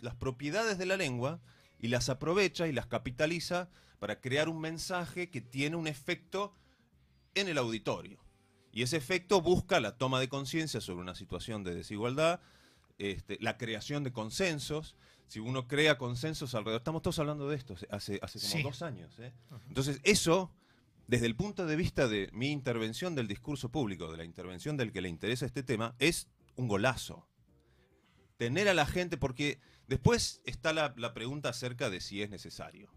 las 0.00 0.14
propiedades 0.16 0.78
de 0.78 0.86
la 0.86 0.96
lengua 0.96 1.40
y 1.80 1.88
las 1.88 2.08
aprovecha 2.08 2.66
y 2.66 2.72
las 2.72 2.86
capitaliza 2.86 3.68
para 3.98 4.20
crear 4.20 4.48
un 4.48 4.60
mensaje 4.60 5.28
que 5.30 5.40
tiene 5.40 5.76
un 5.76 5.86
efecto 5.86 6.54
en 7.34 7.48
el 7.48 7.58
auditorio. 7.58 8.23
Y 8.74 8.82
ese 8.82 8.96
efecto 8.96 9.40
busca 9.40 9.78
la 9.78 9.96
toma 9.96 10.18
de 10.18 10.28
conciencia 10.28 10.80
sobre 10.80 11.00
una 11.02 11.14
situación 11.14 11.62
de 11.62 11.76
desigualdad, 11.76 12.40
este, 12.98 13.38
la 13.40 13.56
creación 13.56 14.02
de 14.02 14.12
consensos. 14.12 14.96
Si 15.28 15.38
uno 15.38 15.68
crea 15.68 15.96
consensos 15.96 16.56
alrededor, 16.56 16.80
estamos 16.80 17.00
todos 17.00 17.20
hablando 17.20 17.48
de 17.48 17.56
esto 17.56 17.76
hace, 17.90 18.18
hace 18.20 18.40
como 18.40 18.50
Sí. 18.52 18.62
dos 18.64 18.82
años. 18.82 19.16
¿eh? 19.20 19.32
Entonces, 19.68 20.00
eso, 20.02 20.50
desde 21.06 21.26
el 21.26 21.36
punto 21.36 21.66
de 21.66 21.76
vista 21.76 22.08
de 22.08 22.28
mi 22.32 22.50
intervención 22.50 23.14
del 23.14 23.28
discurso 23.28 23.70
público, 23.70 24.10
de 24.10 24.16
la 24.18 24.24
intervención 24.24 24.76
del 24.76 24.90
que 24.92 25.00
le 25.02 25.08
interesa 25.08 25.46
este 25.46 25.62
tema, 25.62 25.94
es 26.00 26.26
un 26.56 26.66
golazo. 26.66 27.28
Tener 28.38 28.68
a 28.68 28.74
la 28.74 28.86
gente, 28.86 29.16
porque 29.16 29.60
después 29.86 30.40
está 30.44 30.72
la, 30.72 30.92
la 30.96 31.14
pregunta 31.14 31.48
acerca 31.48 31.90
de 31.90 32.00
si 32.00 32.22
es 32.22 32.28
necesario. 32.30 32.90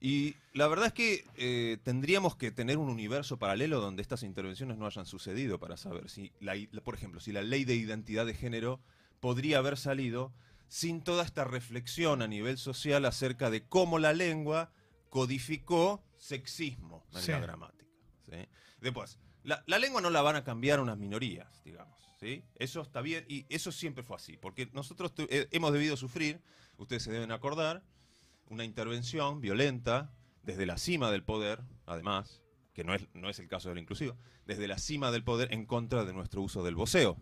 Y 0.00 0.36
la 0.52 0.68
verdad 0.68 0.88
es 0.88 0.92
que 0.92 1.24
eh, 1.36 1.78
tendríamos 1.82 2.36
que 2.36 2.50
tener 2.50 2.76
un 2.78 2.88
universo 2.90 3.38
paralelo 3.38 3.80
donde 3.80 4.02
estas 4.02 4.22
intervenciones 4.22 4.76
no 4.76 4.86
hayan 4.86 5.06
sucedido 5.06 5.58
para 5.58 5.76
saber 5.76 6.10
si, 6.10 6.32
la 6.40 6.54
por 6.84 6.94
ejemplo, 6.94 7.20
si 7.20 7.32
la 7.32 7.42
ley 7.42 7.64
de 7.64 7.74
identidad 7.74 8.26
de 8.26 8.34
género 8.34 8.80
podría 9.20 9.58
haber 9.58 9.78
salido 9.78 10.34
sin 10.68 11.02
toda 11.02 11.24
esta 11.24 11.44
reflexión 11.44 12.20
a 12.22 12.28
nivel 12.28 12.58
social 12.58 13.04
acerca 13.06 13.50
de 13.50 13.64
cómo 13.66 13.98
la 13.98 14.12
lengua 14.12 14.70
codificó 15.08 16.04
sexismo 16.16 17.06
en 17.14 17.22
Sí. 17.22 17.32
la 17.32 17.40
gramática. 17.40 17.90
¿sí? 18.24 18.48
Después, 18.80 19.18
la, 19.44 19.62
la 19.66 19.78
lengua 19.78 20.00
no 20.00 20.10
la 20.10 20.20
van 20.22 20.36
a 20.36 20.44
cambiar 20.44 20.80
unas 20.80 20.98
minorías, 20.98 21.62
digamos. 21.64 21.96
¿sí? 22.20 22.44
Eso 22.56 22.82
está 22.82 23.00
bien 23.00 23.24
y 23.28 23.46
eso 23.48 23.72
siempre 23.72 24.04
fue 24.04 24.16
así, 24.16 24.36
porque 24.36 24.68
nosotros 24.72 25.12
eh, 25.16 25.48
hemos 25.52 25.72
debido 25.72 25.96
sufrir, 25.96 26.40
ustedes 26.76 27.02
se 27.04 27.12
deben 27.12 27.30
acordar, 27.32 27.82
una 28.48 28.64
intervención 28.64 29.40
violenta 29.40 30.12
desde 30.42 30.66
la 30.66 30.78
cima 30.78 31.10
del 31.10 31.22
poder, 31.22 31.60
además, 31.86 32.42
que 32.72 32.84
no 32.84 32.94
es, 32.94 33.06
no 33.14 33.28
es 33.28 33.38
el 33.38 33.48
caso 33.48 33.68
del 33.70 33.78
inclusivo, 33.78 34.16
desde 34.46 34.68
la 34.68 34.78
cima 34.78 35.10
del 35.10 35.24
poder 35.24 35.52
en 35.52 35.66
contra 35.66 36.04
de 36.04 36.12
nuestro 36.12 36.40
uso 36.42 36.62
del 36.62 36.74
voceo. 36.76 37.16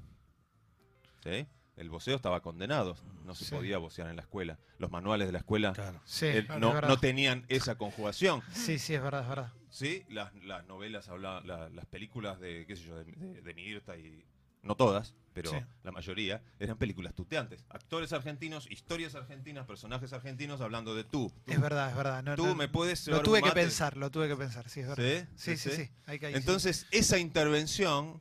¿Sí? 1.22 1.46
El 1.76 1.90
voceo 1.90 2.14
estaba 2.14 2.40
condenado, 2.40 2.96
no 3.24 3.34
se 3.34 3.46
Sí. 3.46 3.54
podía 3.54 3.78
vocear 3.78 4.08
en 4.08 4.16
la 4.16 4.22
escuela. 4.22 4.58
Los 4.78 4.90
manuales 4.90 5.26
de 5.26 5.32
la 5.32 5.38
escuela 5.38 5.72
Claro. 5.72 6.00
Sí, 6.04 6.26
eh, 6.26 6.38
es 6.38 6.48
no, 6.60 6.80
no 6.80 6.96
tenían 6.98 7.44
esa 7.48 7.76
conjugación. 7.76 8.42
Sí, 8.52 8.78
sí, 8.78 8.94
es 8.94 9.02
verdad, 9.02 9.22
es 9.22 9.28
verdad. 9.28 9.52
Sí, 9.70 10.04
las, 10.08 10.32
las 10.44 10.64
novelas 10.66 11.08
hablaban, 11.08 11.46
la- 11.46 11.68
las 11.70 11.86
películas 11.86 12.38
de, 12.38 12.64
qué 12.66 12.76
sé 12.76 12.84
yo, 12.84 12.96
de, 12.96 13.04
de, 13.04 13.42
de 13.42 13.54
Mirta 13.54 13.96
y 13.96 14.24
no 14.64 14.76
todas, 14.76 15.14
pero 15.32 15.50
Sí. 15.50 15.56
la 15.82 15.92
mayoría 15.92 16.42
eran 16.58 16.76
películas 16.78 17.14
tuteantes. 17.14 17.64
Actores 17.68 18.12
argentinos, 18.12 18.70
historias 18.70 19.14
argentinas, 19.14 19.66
personajes 19.66 20.12
argentinos 20.12 20.60
hablando 20.60 20.94
de 20.94 21.04
tú. 21.04 21.32
tú, 21.44 21.52
Es 21.52 21.60
verdad, 21.60 21.90
es 21.90 21.96
verdad. 21.96 22.22
No, 22.22 22.36
tú 22.36 22.46
no, 22.46 22.54
me 22.54 22.68
puedes 22.68 23.06
Lo 23.08 23.22
tuve 23.22 23.42
que 23.42 23.52
pensar, 23.52 23.96
lo 23.96 24.10
tuve 24.10 24.28
que 24.28 24.36
pensar, 24.36 24.68
sí, 24.68 24.80
es 24.80 24.88
verdad. 24.88 25.28
¿Sí? 25.36 25.56
Sí, 25.56 25.70
sí, 25.70 25.90
ahí. 26.06 26.18
Entonces, 26.22 26.86
esa 26.90 27.18
intervención 27.18 28.20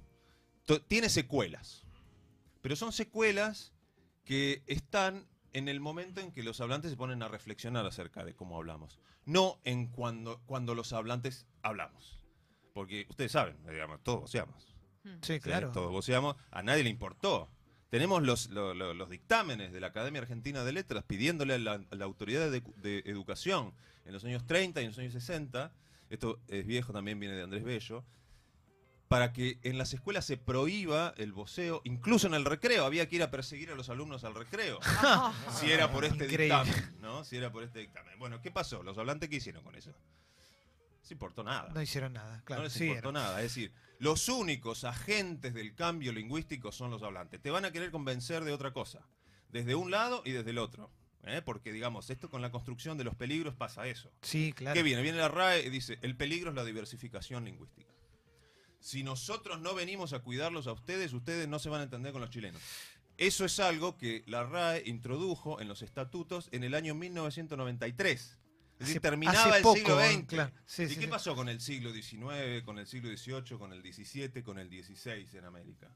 tiene 0.88 1.10
secuelas. 1.10 1.84
Pero 2.62 2.76
son 2.76 2.94
secuelas 2.94 3.74
que 4.24 4.64
están 4.68 5.28
en 5.52 5.68
el 5.68 5.80
momento 5.80 6.22
en 6.22 6.32
que 6.32 6.44
los 6.44 6.62
hablantes 6.62 6.92
se 6.92 6.98
ponen 6.98 7.22
a 7.22 7.28
reflexionar 7.28 7.86
acerca 7.86 8.24
de 8.26 8.34
cómo 8.36 8.58
hablamos. 8.58 9.00
No 9.26 9.60
en 9.64 9.88
cuando, 9.88 10.42
cuando 10.46 10.74
los 10.76 10.94
hablantes 10.94 11.46
hablamos. 11.62 12.20
Porque 12.74 13.06
ustedes 13.10 13.32
saben, 13.32 13.58
digamos, 13.70 14.02
todos 14.02 14.22
voceamos. 14.22 14.73
Sí, 15.22 15.40
claro. 15.40 15.72
Todos 15.72 15.92
voceamos. 15.92 16.36
A 16.52 16.64
nadie 16.64 16.84
le 16.84 16.90
importó. 16.90 17.50
Tenemos 17.90 18.24
los, 18.24 18.50
lo- 18.50 18.74
lo- 18.74 18.94
los 18.94 19.10
dictámenes 19.10 19.72
de 19.72 19.80
la 19.80 19.88
Academia 19.88 20.22
Argentina 20.22 20.64
de 20.64 20.72
Letras 20.72 21.04
pidiéndole 21.06 21.54
a 21.54 21.58
la, 21.60 21.74
a 21.90 21.96
la 21.96 22.06
autoridad 22.06 22.50
de, 22.50 22.62
de 22.78 23.04
educación 23.06 23.74
en 24.06 24.14
los 24.14 24.24
años 24.26 24.46
30 24.48 24.82
y 24.82 24.86
en 24.86 24.90
los 24.92 24.98
años 25.00 25.14
60, 25.14 25.72
esto 26.10 26.40
es 26.48 26.66
viejo, 26.66 26.92
también 26.92 27.20
viene 27.20 27.36
de 27.36 27.44
Andrés 27.44 27.64
Bello, 27.64 28.04
para 29.08 29.32
que 29.32 29.60
en 29.62 29.78
las 29.78 29.94
escuelas 29.94 30.26
se 30.26 30.38
prohíba 30.38 31.14
el 31.18 31.34
voceo, 31.34 31.82
incluso 31.84 32.26
en 32.26 32.34
el 32.34 32.46
recreo, 32.46 32.84
había 32.86 33.08
que 33.08 33.18
ir 33.18 33.24
a 33.24 33.30
perseguir 33.30 33.70
a 33.70 33.76
los 33.76 33.90
alumnos 33.90 34.24
al 34.24 34.34
recreo, 34.34 34.80
si 35.60 35.72
era 35.72 35.92
por 35.92 36.04
este 36.04 36.26
Increíble. 36.26 36.46
dictamen, 36.64 36.96
¿no? 37.00 37.24
Si 37.24 37.38
era 37.38 37.52
por 37.52 37.64
este 37.64 37.80
dictamen. 37.80 38.18
Bueno, 38.18 38.42
¿qué 38.42 38.50
pasó? 38.50 38.82
¿Los 38.82 38.98
hablantes 38.98 39.30
qué 39.30 39.36
hicieron 39.36 39.64
con 39.64 39.76
eso? 39.76 39.94
No 41.04 41.08
se 41.08 41.14
importó 41.16 41.44
nada. 41.44 41.70
No 41.74 41.82
hicieron 41.82 42.14
nada, 42.14 42.42
claro. 42.46 42.62
no 42.62 42.68
les 42.68 42.74
sí, 42.74 42.86
importó 42.86 43.10
era- 43.10 43.20
nada. 43.20 43.38
Es 43.42 43.54
decir, 43.54 43.74
los 44.00 44.30
únicos 44.30 44.86
agentes 44.86 45.54
del 45.54 45.76
cambio 45.76 46.14
lingüístico 46.14 46.72
son 46.72 46.92
los 46.92 47.04
hablantes. 47.04 47.42
Te 47.42 47.52
van 47.52 47.66
a 47.66 47.72
querer 47.74 47.92
convencer 47.92 48.46
de 48.46 48.54
otra 48.54 48.72
cosa, 48.72 49.06
desde 49.50 49.76
un 49.76 49.92
lado 49.92 50.22
y 50.26 50.32
desde 50.32 50.52
el 50.52 50.60
otro. 50.60 50.90
¿eh? 51.26 51.42
Porque, 51.44 51.74
digamos, 51.74 52.10
esto 52.10 52.30
con 52.30 52.42
la 52.42 52.52
construcción 52.52 52.98
de 52.98 53.04
los 53.04 53.16
peligros 53.16 53.54
pasa 53.54 53.86
eso. 53.86 54.12
Sí, 54.22 54.54
claro. 54.54 54.76
¿Qué 54.76 54.82
viene? 54.84 55.02
Viene 55.02 55.18
la 55.18 55.28
RAE 55.28 55.66
y 55.66 55.70
dice, 55.70 56.00
el 56.04 56.16
peligro 56.16 56.52
es 56.52 56.56
la 56.56 56.64
diversificación 56.64 57.44
lingüística. 57.44 57.92
Si 58.80 59.04
nosotros 59.04 59.60
no 59.60 59.76
venimos 59.76 60.14
a 60.14 60.20
cuidarlos 60.20 60.68
a 60.68 60.72
ustedes, 60.72 61.12
ustedes 61.12 61.50
no 61.50 61.60
se 61.60 61.68
van 61.68 61.82
a 61.82 61.84
entender 61.84 62.14
con 62.14 62.22
los 62.22 62.30
chilenos. 62.30 62.62
Eso 63.18 63.44
es 63.44 63.60
algo 63.60 63.98
que 63.98 64.24
la 64.26 64.44
RAE 64.46 64.84
introdujo 64.86 65.60
en 65.60 65.68
los 65.68 65.82
estatutos 65.82 66.48
en 66.54 66.64
el 66.64 66.74
año 66.76 66.96
1993. 66.96 68.40
Hace- 68.84 69.00
terminaba 69.00 69.44
hace 69.46 69.58
el 69.58 69.64
poco, 69.64 69.76
siglo. 69.78 70.00
XX. 70.00 70.26
Claro. 70.28 70.52
Sí, 70.66 70.84
¿Y 70.84 70.88
sí, 70.90 70.96
qué 70.96 71.02
sí. 71.02 71.08
pasó 71.08 71.36
con 71.36 71.50
el 71.50 71.60
siglo 71.62 71.92
XIX, 71.94 72.64
con 72.64 72.80
el 72.80 72.88
siglo 72.88 73.10
XVIII, 73.16 73.58
con 73.58 73.74
el 73.74 73.82
XVII, 73.82 74.44
con 74.44 74.60
el 74.60 74.70
XVI 74.70 75.28
en 75.38 75.46
América? 75.46 75.90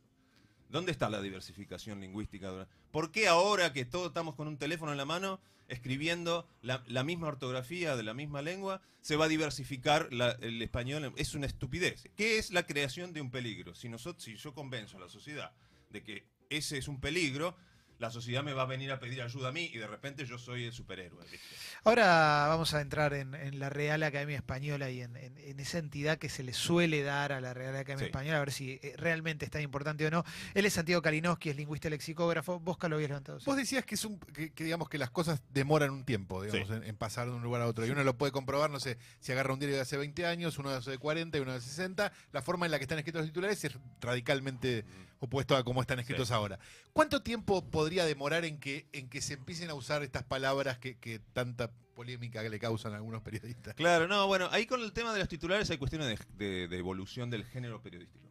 ¿Dónde 0.70 0.92
está 0.92 1.10
la 1.10 1.22
diversificación 1.22 2.02
lingüística? 2.02 2.68
¿Por 2.92 3.12
qué 3.12 3.28
ahora 3.30 3.72
que 3.72 3.86
todos 3.86 4.08
estamos 4.08 4.36
con 4.36 4.48
un 4.50 4.58
teléfono 4.58 4.92
en 4.92 4.98
la 4.98 5.06
mano, 5.06 5.40
escribiendo 5.70 6.48
la, 6.62 6.84
la 6.88 7.04
misma 7.04 7.28
ortografía 7.28 7.96
de 7.96 8.04
la 8.04 8.14
misma 8.14 8.42
lengua, 8.42 8.82
se 9.02 9.16
va 9.16 9.26
a 9.26 9.28
diversificar 9.30 10.12
la- 10.12 10.32
el 10.42 10.62
español? 10.62 11.14
Es 11.16 11.36
una 11.36 11.46
estupidez. 11.46 12.10
¿Qué 12.18 12.38
es 12.38 12.52
la 12.52 12.66
creación 12.66 13.14
de 13.14 13.22
un 13.22 13.32
peligro? 13.32 13.76
Si, 13.76 13.88
nosotros, 13.88 14.24
si 14.24 14.36
yo 14.36 14.54
convenzo 14.54 14.98
a 14.98 15.00
la 15.02 15.10
sociedad 15.10 15.54
de 15.90 16.04
que 16.04 16.26
ese 16.50 16.78
es 16.78 16.88
un 16.90 17.00
peligro, 17.00 17.56
la 18.00 18.12
sociedad 18.12 18.44
me 18.44 18.54
va 18.54 18.64
a 18.64 18.66
venir 18.66 18.92
a 18.92 19.00
pedir 19.00 19.22
ayuda 19.22 19.50
a 19.50 19.52
mí 19.52 19.72
y 19.74 19.78
de 19.78 19.88
repente 19.88 20.26
yo 20.26 20.38
soy 20.38 20.66
el 20.66 20.74
superhéroe. 20.74 21.24
¿viste? 21.32 21.40
Ahora 21.84 22.46
vamos 22.48 22.74
a 22.74 22.82
entrar 22.82 23.14
en, 23.14 23.34
en 23.34 23.60
la 23.60 23.70
Real 23.70 24.04
Academia 24.04 24.36
Española 24.36 24.90
y 24.90 25.02
en, 25.02 25.16
en- 25.18 25.38
en 25.38 25.60
esa 25.60 25.78
entidad 25.80 26.18
que 26.18 26.30
se 26.30 26.44
le 26.44 26.54
suele 26.54 27.02
dar 27.02 27.32
a 27.32 27.42
la 27.42 27.54
Real 27.54 27.76
Academia 27.76 27.98
Sí. 28.06 28.06
Española, 28.06 28.38
a 28.38 28.40
ver 28.42 28.52
si 28.52 28.80
eh, 28.84 28.94
realmente 28.98 29.46
es 29.46 29.52
tan 29.52 29.62
importante 29.62 30.06
o 30.06 30.12
no. 30.12 30.24
Él 30.54 30.66
es 30.66 30.74
Santiago 30.74 31.02
Kalinowski, 31.02 31.50
es 31.50 31.56
lingüista 31.56 31.90
lexicógrafo. 31.90 32.60
Vos, 32.60 32.78
lo 32.88 32.96
habías 32.96 33.10
levantado. 33.10 33.40
sí. 33.40 33.46
Vos 33.46 33.58
decías 33.58 33.86
que 33.86 33.96
es 33.96 34.06
un 34.06 34.20
que, 34.20 34.52
que 34.54 34.64
digamos 34.64 34.90
que 34.90 34.98
las 34.98 35.10
cosas 35.10 35.42
demoran 35.50 35.90
un 35.92 36.04
tiempo, 36.06 36.44
digamos, 36.44 36.68
Sí. 36.68 36.74
en, 36.76 36.84
en 36.84 36.96
pasar 36.98 37.28
de 37.28 37.34
un 37.34 37.42
lugar 37.44 37.62
a 37.62 37.68
otro. 37.68 37.86
Y 37.86 37.90
uno 37.90 38.04
lo 38.04 38.18
puede 38.18 38.32
comprobar, 38.32 38.70
no 38.70 38.80
sé, 38.80 38.98
si 39.20 39.32
agarra 39.32 39.54
un 39.54 39.60
diario 39.60 39.76
de 39.76 39.82
hace 39.82 39.98
20 39.98 40.26
años, 40.26 40.58
uno 40.58 40.70
de 40.70 40.78
hace 40.78 40.98
40 40.98 41.38
y 41.38 41.42
uno 41.42 41.52
de 41.52 41.58
hace 41.58 41.70
60, 41.70 42.12
la 42.32 42.42
forma 42.42 42.66
en 42.66 42.72
la 42.72 42.78
que 42.80 42.84
están 42.84 42.98
escritos 43.00 43.22
los 43.22 43.30
titulares 43.30 43.64
es 43.64 43.74
radicalmente 44.02 44.86
opuesto 45.20 45.56
a 45.56 45.64
cómo 45.64 45.82
están 45.82 46.00
escritos 46.00 46.28
Sí. 46.28 46.34
ahora. 46.34 46.60
¿Cuánto 46.94 47.22
tiempo 47.22 47.64
podría 47.70 48.06
demorar 48.06 48.46
en 48.46 48.60
que, 48.60 48.86
en 48.94 49.10
que 49.10 49.22
se 49.22 49.34
empiecen 49.36 49.70
a 49.70 49.74
usar 49.74 50.04
estas 50.04 50.24
palabras 50.24 50.78
que, 50.78 50.98
que 50.98 51.20
tanta 51.34 51.72
polémica 51.96 52.44
le 52.44 52.60
causan 52.60 52.94
a 52.94 52.98
algunos 52.98 53.22
periodistas? 53.24 53.74
Claro, 53.76 54.08
no, 54.08 54.28
bueno, 54.28 54.48
ahí 54.52 54.66
con 54.66 54.82
el 54.82 54.94
tema 54.94 55.14
de 55.14 55.20
los 55.20 55.28
titulares 55.28 55.70
hay 55.70 55.78
cuestiones 55.78 56.08
de, 56.38 56.46
de- 56.46 56.68
de 56.68 56.78
evolución 56.78 57.30
del 57.30 57.44
género 57.46 57.82
periodístico. 57.82 58.26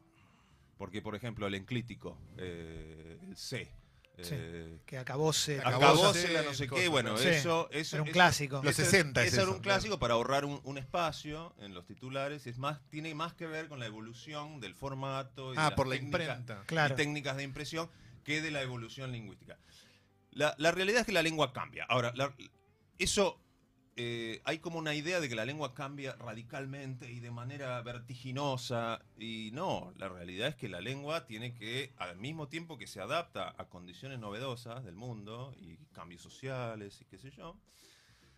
Porque, 0.78 1.00
por 1.02 1.14
ejemplo, 1.16 1.46
el 1.46 1.54
enclítico, 1.54 2.18
eh, 2.36 3.18
el 3.28 3.36
C, 3.36 3.70
Sí. 4.22 4.30
eh, 4.34 4.78
Que 4.86 4.98
acabóse. 4.98 5.60
Acabóse, 5.60 5.84
acabóse 5.84 6.28
la 6.32 6.42
no 6.42 6.54
sé 6.54 6.66
qué, 6.68 6.88
bueno, 6.88 7.16
Sí, 7.18 7.28
eso, 7.28 7.68
eso 7.70 7.96
Era 7.96 8.02
un 8.02 8.08
eso- 8.08 8.12
clásico. 8.14 8.60
Los 8.62 8.72
eso 8.72 8.82
es- 8.82 8.88
60 8.88 9.22
es 9.24 9.32
eso 9.32 9.42
era 9.42 9.50
un 9.50 9.60
clásico 9.60 9.98
para 9.98 10.14
ahorrar 10.14 10.44
un, 10.44 10.60
un 10.64 10.78
espacio 10.78 11.54
en 11.58 11.74
los 11.74 11.84
titulares. 11.86 12.46
Es 12.46 12.56
más, 12.58 12.80
tiene 12.88 13.14
más 13.14 13.34
que 13.34 13.46
ver 13.46 13.68
con 13.68 13.78
la 13.78 13.86
evolución 13.86 14.60
del 14.60 14.74
formato 14.74 15.52
y 15.52 15.56
de 15.56 15.60
Ah, 15.62 15.64
las 15.66 15.72
por 15.74 15.86
la 15.86 15.96
técnicas- 15.96 16.20
imprenta. 16.20 16.60
y 16.62 16.66
Claro. 16.66 16.94
técnicas 16.96 17.36
de 17.36 17.42
impresión 17.42 17.90
que 18.24 18.40
de 18.40 18.50
la 18.50 18.62
evolución 18.62 19.12
lingüística. 19.12 19.58
La, 20.32 20.54
la 20.58 20.70
realidad 20.72 21.00
es 21.00 21.06
que 21.06 21.12
la 21.12 21.22
lengua 21.22 21.52
cambia. 21.52 21.84
Ahora, 21.88 22.12
la- 22.14 22.34
eso 22.98 23.40
eh, 23.96 24.40
hay 24.44 24.58
como 24.58 24.78
una 24.78 24.94
idea 24.94 25.20
de 25.20 25.28
que 25.28 25.34
la 25.34 25.44
lengua 25.46 25.74
cambia 25.74 26.14
radicalmente 26.16 27.10
y 27.10 27.20
de 27.20 27.30
manera 27.30 27.80
vertiginosa. 27.82 29.02
Y 29.18 29.50
no, 29.52 29.92
la 29.96 30.08
realidad 30.08 30.48
es 30.48 30.54
que 30.54 30.68
la 30.68 30.80
lengua 30.80 31.26
tiene 31.26 31.54
que, 31.54 31.92
al 31.96 32.16
mismo 32.16 32.48
tiempo 32.48 32.76
que 32.78 32.86
se 32.86 33.00
adapta 33.00 33.54
a 33.56 33.64
condiciones 33.68 34.18
novedosas 34.18 34.84
del 34.84 34.94
mundo 34.96 35.54
y 35.58 35.76
cambios 35.94 36.20
sociales 36.22 37.00
y 37.00 37.06
qué 37.06 37.18
sé 37.18 37.30
yo, 37.30 37.56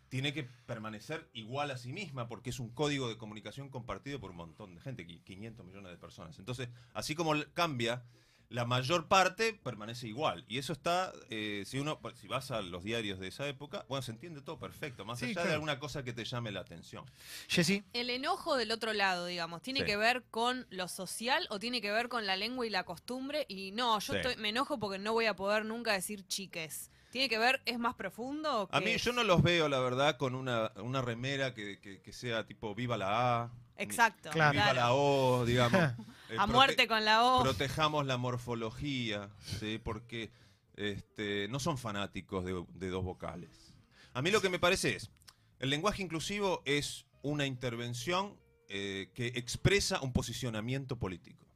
tiene 0.09 0.33
que 0.33 0.45
permanecer 0.45 1.29
igual 1.35 1.71
a 1.71 1.77
sí 1.77 1.93
misma 1.93 2.29
porque 2.29 2.51
es 2.51 2.61
un 2.61 2.71
código 2.71 3.09
de 3.09 3.19
comunicación 3.19 3.69
compartido 3.69 4.21
por 4.21 4.31
un 4.31 4.37
montón 4.39 4.75
de 4.75 4.81
gente, 4.81 5.07
qui- 5.07 5.23
500 5.23 5.67
millones 5.67 5.91
de 5.91 5.99
personas. 5.99 6.39
Entonces, 6.39 6.69
así 6.95 7.15
como 7.15 7.35
cambia, 7.53 8.05
la 8.51 8.65
mayor 8.65 9.09
parte 9.09 9.53
permanece 9.63 10.09
igual. 10.09 10.45
Y 10.49 10.57
eso 10.59 10.73
está, 10.73 11.13
eh, 11.29 11.65
si 11.67 11.79
uno, 11.79 12.01
si 12.15 12.29
vas 12.29 12.51
a 12.51 12.63
los 12.63 12.83
diarios 12.83 13.19
de 13.19 13.29
esa 13.29 13.47
época, 13.47 13.85
bueno, 13.89 14.01
se 14.03 14.11
entiende 14.13 14.41
todo 14.41 14.59
perfecto, 14.59 15.05
más 15.05 15.19
Sí, 15.19 15.27
allá 15.27 15.35
claro. 15.35 15.49
de 15.49 15.55
alguna 15.55 15.79
cosa 15.79 16.03
que 16.03 16.13
te 16.15 16.25
llame 16.25 16.51
la 16.51 16.61
atención. 16.61 17.05
Jessy. 17.49 17.85
El 17.93 18.09
enojo 18.09 18.57
del 18.57 18.71
otro 18.73 18.93
lado, 18.95 19.27
digamos, 19.27 19.61
¿tiene 19.61 19.81
Sí. 19.81 19.87
que 19.87 19.97
ver 19.99 20.25
con 20.31 20.67
lo 20.71 20.89
social 20.89 21.47
o 21.51 21.59
tiene 21.59 21.81
que 21.83 21.91
ver 21.93 22.09
con 22.09 22.27
la 22.27 22.37
lengua 22.37 22.67
y 22.67 22.71
la 22.71 22.85
costumbre? 22.85 23.45
Y 23.49 23.73
no, 23.73 23.99
yo 23.99 24.15
Sí. 24.15 24.19
estoy- 24.19 24.37
me 24.37 24.49
enojo 24.49 24.79
porque 24.79 24.99
no 24.99 25.13
voy 25.13 25.27
a 25.27 25.37
poder 25.37 25.65
nunca 25.67 25.93
decir 25.93 26.27
chiques. 26.27 26.91
¿Tiene 27.11 27.29
que 27.29 27.39
ver, 27.39 27.61
es 27.65 27.79
más 27.79 27.95
profundo? 27.95 28.63
o 28.63 28.69
A 28.71 28.81
mí 28.81 28.91
es? 28.93 29.03
yo 29.05 29.13
no 29.13 29.25
los 29.25 29.43
veo, 29.43 29.69
la 29.69 29.79
verdad, 29.81 30.17
con 30.19 30.35
una, 30.35 30.73
una 30.77 31.01
remera 31.03 31.55
que, 31.55 31.79
que- 31.81 32.01
que 32.03 32.13
sea 32.13 32.47
tipo 32.47 32.75
viva 32.75 32.97
la 32.99 33.43
A. 33.45 33.51
Exacto. 33.77 34.31
Claro. 34.31 34.53
Viva 34.53 34.73
la 34.75 34.93
O, 34.95 35.45
digamos. 35.47 35.73
Eh, 36.31 36.37
A 36.39 36.47
muerte 36.47 36.87
con 36.87 37.05
la 37.05 37.25
O. 37.25 37.43
Protejamos 37.43 38.07
la 38.07 38.17
morfología, 38.17 39.31
¿sí? 39.61 39.81
porque 39.83 40.31
este, 40.77 41.49
no 41.49 41.59
son 41.59 41.79
fanáticos 41.79 42.45
de, 42.45 42.65
de 42.75 42.89
dos 42.89 43.05
vocales. 43.05 43.75
A 44.13 44.23
mí 44.23 44.31
lo 44.31 44.41
que 44.41 44.49
me 44.49 44.59
parece 44.59 44.97
es, 44.97 45.11
el 45.59 45.71
lenguaje 45.71 46.03
inclusivo 46.03 46.63
es 46.65 47.07
una 47.23 47.47
intervención 47.47 48.37
eh, 48.69 49.11
que 49.15 49.29
expresa 49.29 50.01
un 50.03 50.13
posicionamiento 50.13 50.99
político, 50.99 51.47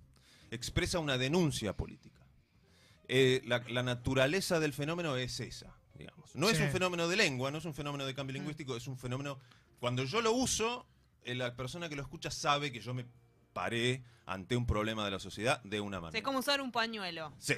expresa 0.50 0.98
una 0.98 1.18
denuncia 1.18 1.76
política. 1.76 2.20
Eh, 3.08 3.42
la, 3.44 3.62
la 3.68 3.82
naturaleza 3.82 4.58
del 4.58 4.72
fenómeno 4.72 5.16
es 5.16 5.38
esa, 5.40 5.76
digamos. 5.94 6.34
No 6.34 6.48
es 6.48 6.58
un 6.60 6.70
fenómeno 6.70 7.08
de 7.08 7.16
lengua, 7.16 7.50
no 7.50 7.58
es 7.58 7.64
un 7.64 7.74
fenómeno 7.74 8.06
de 8.06 8.14
cambio 8.14 8.34
lingüístico, 8.34 8.76
es 8.76 8.86
un 8.86 8.96
fenómeno... 8.96 9.38
Cuando 9.80 10.04
yo 10.04 10.22
lo 10.22 10.32
uso, 10.32 10.86
eh, 11.24 11.34
la 11.34 11.56
persona 11.56 11.88
que 11.88 11.96
lo 11.96 12.02
escucha 12.02 12.30
sabe 12.30 12.72
que 12.72 12.80
yo 12.80 12.94
me 12.94 13.04
paré 13.52 14.02
ante 14.26 14.56
un 14.56 14.66
problema 14.66 15.04
de 15.04 15.10
la 15.10 15.18
sociedad 15.18 15.62
de 15.64 15.80
una 15.80 16.00
manera. 16.00 16.18
Es 16.18 16.24
como 16.24 16.38
usar 16.38 16.60
un 16.60 16.72
pañuelo. 16.72 17.32
Sí, 17.38 17.54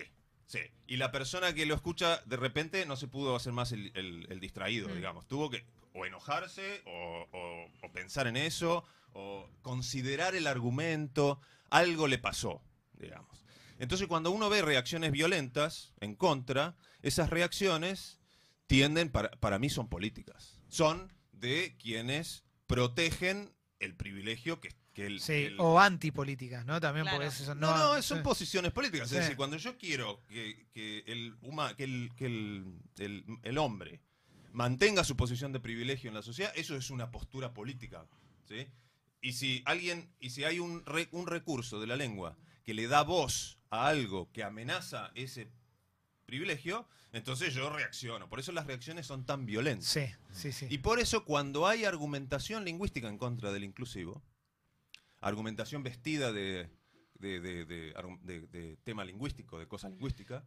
sí. 0.47 0.61
Y 0.87 0.97
la 0.97 1.11
persona 1.13 1.55
que 1.55 1.67
lo 1.67 1.75
escucha 1.75 2.23
de 2.27 2.37
repente 2.37 2.85
no 2.87 2.97
se 2.97 3.09
pudo 3.09 3.37
hacer 3.37 3.53
más 3.53 3.73
el, 3.73 3.91
el- 3.95 4.27
el 4.31 4.41
distraído, 4.41 4.89
Mm. 4.89 4.95
digamos. 4.95 5.27
Tuvo 5.29 5.51
que 5.51 5.65
o 5.93 6.05
enojarse 6.07 6.83
o, 6.87 7.27
o- 7.33 7.87
o 7.87 7.93
pensar 7.93 8.27
en 8.27 8.37
eso 8.37 8.85
o 9.13 9.49
considerar 9.63 10.35
el 10.35 10.47
argumento. 10.47 11.41
Algo 11.71 12.09
le 12.09 12.19
pasó, 12.19 12.63
digamos. 12.95 13.45
Entonces 13.79 14.07
cuando 14.09 14.31
uno 14.31 14.49
ve 14.51 14.63
reacciones 14.63 15.13
violentas 15.13 15.93
en 16.01 16.15
contra, 16.15 16.77
esas 17.03 17.31
reacciones 17.31 18.21
tienden, 18.67 19.11
para, 19.11 19.31
para 19.33 19.59
mí 19.59 19.69
son 19.69 19.89
políticas. 19.89 20.61
Son 20.69 21.13
de 21.33 21.77
quienes 21.79 22.45
protegen 22.67 23.53
el 23.79 23.95
privilegio 23.95 24.61
que, 24.61 24.71
que 24.95 25.07
el, 25.07 25.21
Sí, 25.21 25.33
el- 25.33 25.61
o 25.61 25.79
antipolíticas, 25.81 26.65
¿no? 26.65 26.81
También 26.81 27.05
Claro. 27.05 27.19
porque 27.19 27.29
eso 27.29 27.55
no, 27.57 27.77
no. 27.77 27.95
no, 27.97 28.03
son 28.03 28.19
sí. 28.19 28.25
posiciones 28.25 28.73
políticas. 28.73 29.09
Sí. 29.11 29.17
Es 29.17 29.23
decir, 29.23 29.37
cuando 29.37 29.57
yo 29.57 29.77
quiero 29.77 30.23
que, 30.29 30.67
que 30.73 30.99
el, 31.07 31.37
que, 31.77 31.85
el, 31.85 32.11
que 32.17 32.27
el- 32.27 32.79
el- 32.99 33.25
el 33.43 33.59
hombre 33.59 34.01
mantenga 34.53 35.03
su 35.05 35.17
posición 35.17 35.53
de 35.53 35.59
privilegio 35.61 36.09
en 36.09 36.15
la 36.15 36.23
sociedad, 36.23 36.53
eso 36.55 36.77
es 36.77 36.91
una 36.91 37.11
postura 37.11 37.53
política. 37.53 38.07
¿sí? 38.49 38.69
Y 39.21 39.33
si 39.33 39.63
alguien, 39.67 40.09
y 40.21 40.31
si 40.31 40.45
hay 40.45 40.61
un, 40.61 40.85
re- 40.87 41.09
un 41.11 41.27
recurso 41.27 41.81
de 41.81 41.87
la 41.89 41.97
lengua 41.97 42.37
que 42.63 42.73
le 42.73 42.87
da 42.87 43.03
voz 43.03 43.59
a 43.71 43.89
algo 43.89 44.31
que 44.33 44.45
amenaza 44.45 45.11
ese 45.17 45.49
privilegio, 46.27 46.87
entonces 47.13 47.53
yo 47.55 47.69
reacciono. 47.71 48.29
Por 48.29 48.41
eso 48.41 48.53
las 48.53 48.67
reacciones 48.67 49.07
son 49.07 49.25
tan 49.25 49.45
violentas. 49.47 49.87
Sí, 49.89 50.07
sí, 50.33 50.53
sí. 50.53 50.67
Y 50.71 50.79
por 50.79 50.99
eso 51.01 51.25
cuando 51.25 51.67
hay 51.67 51.85
argumentación 51.85 52.65
lingüística 52.65 53.09
en 53.09 53.19
contra 53.19 53.53
del 53.53 53.65
inclusivo, 53.65 54.23
argumentación 55.29 55.83
vestida 55.83 56.33
de, 56.33 56.69
de- 57.19 57.41
de- 57.41 57.65
de 57.65 57.95
argu- 57.95 58.21
de- 58.23 58.47
de 58.49 58.77
tema 58.85 59.05
lingüístico, 59.05 59.59
de 59.59 59.67
cosa 59.67 59.89
lingüística, 59.89 60.45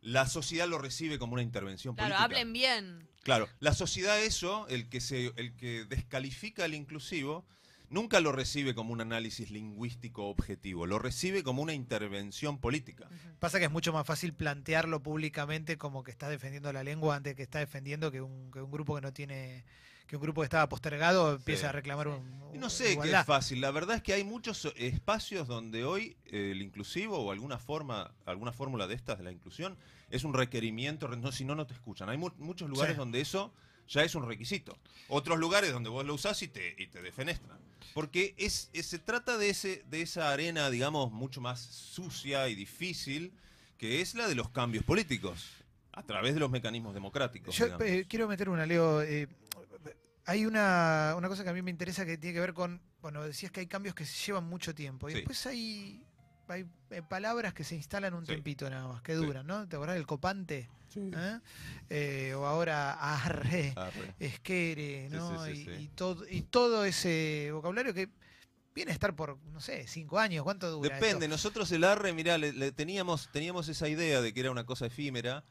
la 0.00 0.26
sociedad 0.26 0.68
lo 0.68 0.78
recibe 0.78 1.18
como 1.18 1.32
una 1.34 1.42
intervención 1.42 1.94
Claro, 1.94 2.10
política. 2.16 2.24
hablen 2.24 2.52
bien. 2.52 3.08
Claro, 3.22 3.48
la 3.60 3.72
sociedad 3.74 4.20
eso, 4.22 4.68
el 4.68 4.88
que, 4.88 5.00
se, 5.00 5.32
el 5.36 5.56
que 5.56 5.84
descalifica 5.84 6.64
al 6.64 6.74
inclusivo, 6.74 7.44
nunca 7.88 8.20
lo 8.20 8.30
recibe 8.32 8.74
como 8.74 8.92
un 8.92 9.00
análisis 9.00 9.50
lingüístico 9.50 10.26
objetivo, 10.28 10.86
lo 10.86 10.98
recibe 10.98 11.42
como 11.42 11.62
una 11.62 11.72
intervención 11.72 12.58
política. 12.60 13.08
Pasa 13.38 13.58
que 13.58 13.64
es 13.66 13.70
mucho 13.70 13.92
más 13.92 14.06
fácil 14.06 14.32
plantearlo 14.34 15.02
públicamente 15.02 15.76
como 15.78 16.02
que 16.02 16.10
estás 16.10 16.30
defendiendo 16.30 16.72
la 16.72 16.84
lengua 16.84 17.16
antes 17.16 17.34
que 17.34 17.42
está 17.42 17.58
defendiendo 17.60 18.10
que 18.12 18.20
un, 18.20 18.50
que 18.52 18.60
un 18.60 18.70
grupo 18.70 18.94
que 18.96 19.00
no 19.02 19.12
tiene. 19.12 19.64
Que 20.06 20.16
un 20.16 20.22
grupo 20.22 20.40
que 20.40 20.44
estaba 20.46 20.68
postergado 20.68 21.34
empiece 21.34 21.62
Sí. 21.62 21.66
a 21.66 21.72
reclamar 21.72 22.08
un, 22.08 22.20
no 22.54 22.70
sé 22.70 22.96
qué 23.02 23.10
es 23.12 23.24
fácil. 23.26 23.60
La 23.60 23.70
verdad 23.70 23.96
es 23.96 24.02
que 24.02 24.12
hay 24.12 24.22
muchos 24.24 24.66
espacios 24.76 25.48
donde 25.48 25.84
hoy 25.84 26.16
eh, 26.26 26.50
el 26.52 26.62
inclusivo 26.62 27.18
o 27.18 27.32
alguna 27.32 27.58
forma, 27.58 28.12
alguna 28.24 28.52
fórmula 28.52 28.86
de 28.86 28.94
estas 28.94 29.18
de 29.18 29.24
la 29.24 29.32
inclusión 29.32 29.76
es 30.10 30.22
un 30.24 30.32
requerimiento. 30.32 31.08
no, 31.08 31.32
si 31.32 31.44
no, 31.44 31.54
no 31.54 31.66
te 31.66 31.74
escuchan. 31.74 32.08
Hay 32.08 32.16
mu- 32.18 32.30
muchos 32.38 32.68
lugares 32.70 32.94
Sí. 32.94 32.98
donde 32.98 33.20
eso 33.20 33.52
ya 33.88 34.02
es 34.04 34.14
un 34.14 34.26
requisito. 34.26 34.78
Otros 35.08 35.38
lugares 35.38 35.72
donde 35.72 35.90
vos 35.90 36.04
lo 36.04 36.14
usás 36.14 36.40
y 36.42 36.48
te, 36.48 36.74
y 36.78 36.86
te 36.86 37.02
defenestran. 37.02 37.58
Porque 37.94 38.34
es, 38.36 38.70
es- 38.72 38.86
se 38.86 38.98
trata 39.00 39.36
de, 39.38 39.48
ese, 39.50 39.84
de 39.90 40.02
esa 40.02 40.30
arena, 40.32 40.70
digamos, 40.70 41.10
mucho 41.12 41.40
más 41.40 41.60
sucia 41.60 42.48
y 42.48 42.54
difícil, 42.54 43.32
que 43.78 44.00
es 44.00 44.14
la 44.14 44.28
de 44.28 44.34
los 44.34 44.50
cambios 44.50 44.84
políticos, 44.84 45.46
a 45.96 46.02
través 46.04 46.34
de 46.34 46.40
los 46.40 46.50
mecanismos 46.50 46.94
democráticos. 46.94 47.56
Yo 47.56 47.66
eh, 47.80 48.06
quiero 48.08 48.28
meter 48.28 48.48
una, 48.48 48.64
Leo. 48.66 49.02
eh, 49.02 49.26
hay 50.26 50.44
una, 50.46 51.14
una 51.16 51.28
cosa 51.28 51.42
que 51.42 51.50
a 51.50 51.52
mí 51.52 51.62
me 51.62 51.70
interesa 51.70 52.04
que 52.06 52.18
tiene 52.18 52.34
que 52.34 52.40
ver 52.40 52.54
con. 52.54 52.80
Bueno, 53.00 53.22
decías 53.24 53.50
que 53.50 53.60
hay 53.60 53.66
cambios 53.66 53.94
que 53.94 54.04
se 54.04 54.26
llevan 54.26 54.44
mucho 54.44 54.74
tiempo. 54.74 55.08
Y 55.08 55.12
Sí. 55.12 55.16
después 55.18 55.46
hay, 55.46 56.04
hay 56.48 56.66
eh, 56.90 57.02
palabras 57.08 57.54
que 57.54 57.64
se 57.64 57.76
instalan 57.76 58.12
un 58.14 58.26
Sí. 58.26 58.32
tiempito 58.32 58.68
nada 58.68 58.86
más, 58.88 59.02
que 59.02 59.14
Sí. 59.16 59.24
duran, 59.24 59.46
¿no? 59.46 59.66
¿Te 59.68 59.76
acordás 59.76 59.94
del 59.96 60.06
copante? 60.06 60.68
¿Eh? 60.96 61.38
Eh, 61.90 62.34
o 62.34 62.46
ahora 62.46 62.92
arre, 62.94 63.72
Arre. 63.76 64.14
esquere, 64.18 65.08
Sí, 65.10 65.16
¿no? 65.16 65.44
sí, 65.44 65.54
sí, 65.54 65.60
y, 65.60 65.64
sí. 65.64 65.82
y 65.84 65.88
todo, 65.88 66.24
y 66.28 66.42
todo 66.42 66.84
ese 66.84 67.50
vocabulario 67.52 67.92
que 67.94 68.08
viene 68.74 68.90
a 68.92 68.94
estar 68.94 69.14
por, 69.14 69.38
no 69.52 69.60
sé, 69.60 69.86
cinco 69.86 70.18
años. 70.18 70.42
¿Cuánto 70.42 70.70
dura? 70.70 70.94
Depende, 70.94 71.26
esto? 71.26 71.28
nosotros 71.34 71.70
el 71.72 71.84
arre, 71.84 72.12
mirá, 72.12 72.36
le, 72.38 72.52
le 72.52 72.72
teníamos, 72.72 73.30
teníamos 73.32 73.68
esa 73.68 73.88
idea 73.88 74.20
de 74.20 74.32
que 74.34 74.40
era 74.40 74.50
una 74.50 74.64
cosa 74.64 74.86
efímera. 74.86 75.44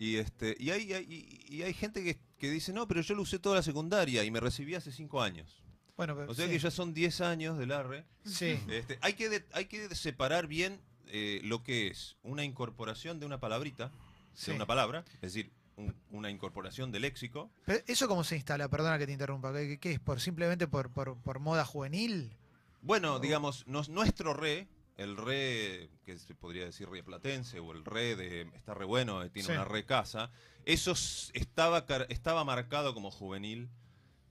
Y 0.00 0.16
este, 0.16 0.56
y 0.58 0.70
hay, 0.70 0.94
hay- 0.94 1.44
y 1.46 1.60
hay 1.60 1.74
gente 1.74 2.02
que, 2.02 2.18
que 2.38 2.50
dice, 2.50 2.72
no, 2.72 2.88
pero 2.88 3.02
yo 3.02 3.14
lo 3.14 3.20
usé 3.20 3.38
toda 3.38 3.56
la 3.56 3.62
secundaria 3.62 4.24
y 4.24 4.30
me 4.30 4.40
recibí 4.40 4.74
hace 4.74 4.92
cinco 4.92 5.20
años. 5.22 5.62
Bueno, 5.94 6.16
pero 6.16 6.30
O 6.30 6.34
sea 6.34 6.46
sí, 6.46 6.52
que 6.52 6.58
ya 6.58 6.70
son 6.70 6.94
10 6.94 7.20
años 7.20 7.58
del 7.58 7.70
arre. 7.72 8.06
sí. 8.24 8.58
Este, 8.70 8.98
hay, 9.02 9.12
que 9.12 9.28
de- 9.28 9.44
hay 9.52 9.66
que 9.66 9.94
separar 9.94 10.46
bien 10.46 10.80
eh, 11.08 11.42
lo 11.44 11.62
que 11.62 11.88
es 11.88 12.16
una 12.22 12.44
incorporación 12.44 13.20
de 13.20 13.26
una 13.26 13.40
palabrita, 13.40 13.92
sí. 14.32 14.52
de 14.52 14.56
una 14.56 14.64
palabra, 14.66 15.04
es 15.16 15.20
decir, 15.34 15.50
un- 15.76 15.94
una 16.12 16.30
incorporación 16.30 16.90
de 16.92 17.00
léxico. 17.00 17.50
Pero 17.66 17.84
¿Eso 17.86 18.08
cómo 18.08 18.24
se 18.24 18.36
instala? 18.36 18.70
Perdona 18.70 18.96
que 18.98 19.04
te 19.06 19.12
interrumpa. 19.12 19.52
¿Qué, 19.52 19.78
qué 19.78 19.92
es? 19.92 20.00
¿Por, 20.00 20.18
¿Simplemente 20.22 20.66
por, 20.66 20.90
por, 20.90 21.18
por 21.18 21.40
moda 21.40 21.66
juvenil? 21.66 22.32
Bueno, 22.80 23.18
digamos, 23.20 23.66
nos- 23.66 23.90
nuestro 23.90 24.32
re, 24.32 24.66
el 25.02 25.16
re 25.16 25.88
que 26.04 26.18
se 26.18 26.34
podría 26.34 26.64
decir 26.66 26.88
rieplatense 26.88 27.58
o 27.58 27.72
el 27.72 27.84
re 27.84 28.16
de 28.16 28.42
está 28.54 28.74
re 28.74 28.84
bueno, 28.84 29.22
eh, 29.22 29.30
tiene 29.30 29.46
Sí. 29.46 29.52
una 29.52 29.64
re 29.64 29.84
casa, 29.86 30.30
eso 30.64 30.92
estaba, 31.32 31.86
estaba 32.08 32.44
marcado 32.44 32.92
como 32.94 33.10
juvenil 33.10 33.70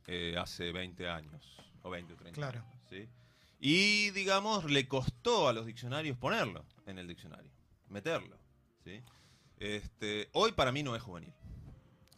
eh, 0.07 0.35
hace 0.37 0.71
20 0.71 1.07
años 1.09 1.57
o 1.81 1.89
20 1.89 2.13
o 2.13 2.15
30 2.17 2.35
Claro. 2.35 2.59
años. 2.59 2.81
¿sí? 2.89 3.09
Y, 3.59 4.11
digamos, 4.11 4.65
le 4.65 4.87
costó 4.87 5.47
a 5.49 5.53
los 5.53 5.65
diccionarios 5.65 6.17
ponerlo 6.17 6.65
en 6.85 6.97
el 6.99 7.07
diccionario, 7.07 7.51
meterlo. 7.89 8.37
¿sí? 8.83 9.01
Este, 9.57 10.29
hoy 10.33 10.51
para 10.53 10.71
mí 10.71 10.83
no 10.83 10.95
es 10.95 11.01
juvenil. 11.01 11.33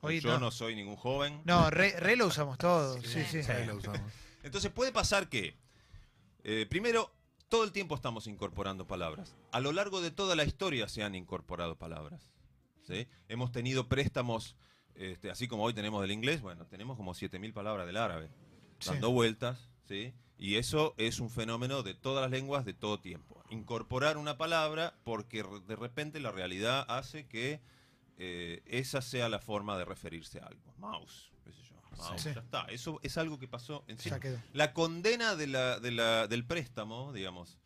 Hoy 0.01 0.19
Yo 0.19 0.31
no. 0.33 0.39
no. 0.39 0.51
soy 0.51 0.75
ningún 0.75 0.95
joven. 0.95 1.41
No, 1.45 1.69
re, 1.69 1.99
re 1.99 2.15
lo 2.15 2.27
usamos 2.27 2.57
todos. 2.57 3.01
Sí, 3.05 3.23
Sí. 3.23 3.43
sí. 3.43 3.51
La 3.65 3.73
usamos. 3.75 4.11
Entonces 4.43 4.71
puede 4.71 4.91
pasar 4.91 5.29
que, 5.29 5.55
eh, 6.43 6.65
primero, 6.69 7.11
todo 7.51 7.65
el 7.65 7.73
tiempo 7.73 7.95
estamos 7.95 8.27
incorporando 8.27 8.87
palabras. 8.87 9.35
A 9.51 9.59
lo 9.59 9.73
largo 9.73 9.99
de 9.99 10.09
toda 10.09 10.37
la 10.37 10.45
historia 10.45 10.87
se 10.87 11.03
han 11.03 11.15
incorporado 11.15 11.75
palabras. 11.77 12.31
¿sí? 12.81 13.07
Hemos 13.27 13.51
tenido 13.51 13.89
préstamos, 13.89 14.55
este, 14.95 15.29
así 15.29 15.49
como 15.49 15.63
hoy 15.65 15.73
tenemos 15.73 16.01
del 16.01 16.11
inglés, 16.11 16.41
bueno, 16.41 16.65
tenemos 16.65 16.95
como 16.95 17.13
7.000 17.13 17.51
palabras 17.51 17.85
del 17.85 17.97
árabe, 17.97 18.29
Sí. 18.79 18.91
dando 18.91 19.11
vueltas. 19.11 19.69
¿sí? 19.83 20.13
Y 20.37 20.55
eso 20.55 20.95
es 20.97 21.19
un 21.19 21.29
fenómeno 21.29 21.83
de 21.83 21.93
todas 21.93 22.21
las 22.21 22.31
lenguas 22.31 22.63
de 22.63 22.73
todo 22.73 23.01
tiempo. 23.01 23.43
Incorporar 23.49 24.17
una 24.17 24.37
palabra 24.37 24.95
porque 25.03 25.43
de 25.67 25.75
repente 25.75 26.21
la 26.21 26.31
realidad 26.31 26.85
hace 26.87 27.27
que 27.27 27.59
eh, 28.17 28.61
esa 28.65 29.01
sea 29.01 29.27
la 29.27 29.39
forma 29.39 29.77
de 29.77 29.83
referirse 29.83 30.39
a 30.39 30.45
algo. 30.45 30.73
Mouse, 30.77 31.33
Sí. 32.17 32.33
ya 32.33 32.41
está. 32.41 32.65
Eso 32.65 32.99
es 33.03 33.17
algo 33.17 33.37
que 33.39 33.47
pasó 33.47 33.83
en 33.87 33.97
sí. 33.97 34.09
Ya 34.09 34.19
quedó. 34.19 34.39
La 34.53 34.73
condena 34.73 35.35
de 35.35 35.47
la, 35.47 35.79
de 35.79 35.91
la- 35.91 36.27
del 36.27 36.45
préstamo, 36.45 37.11
digamos, 37.13 37.57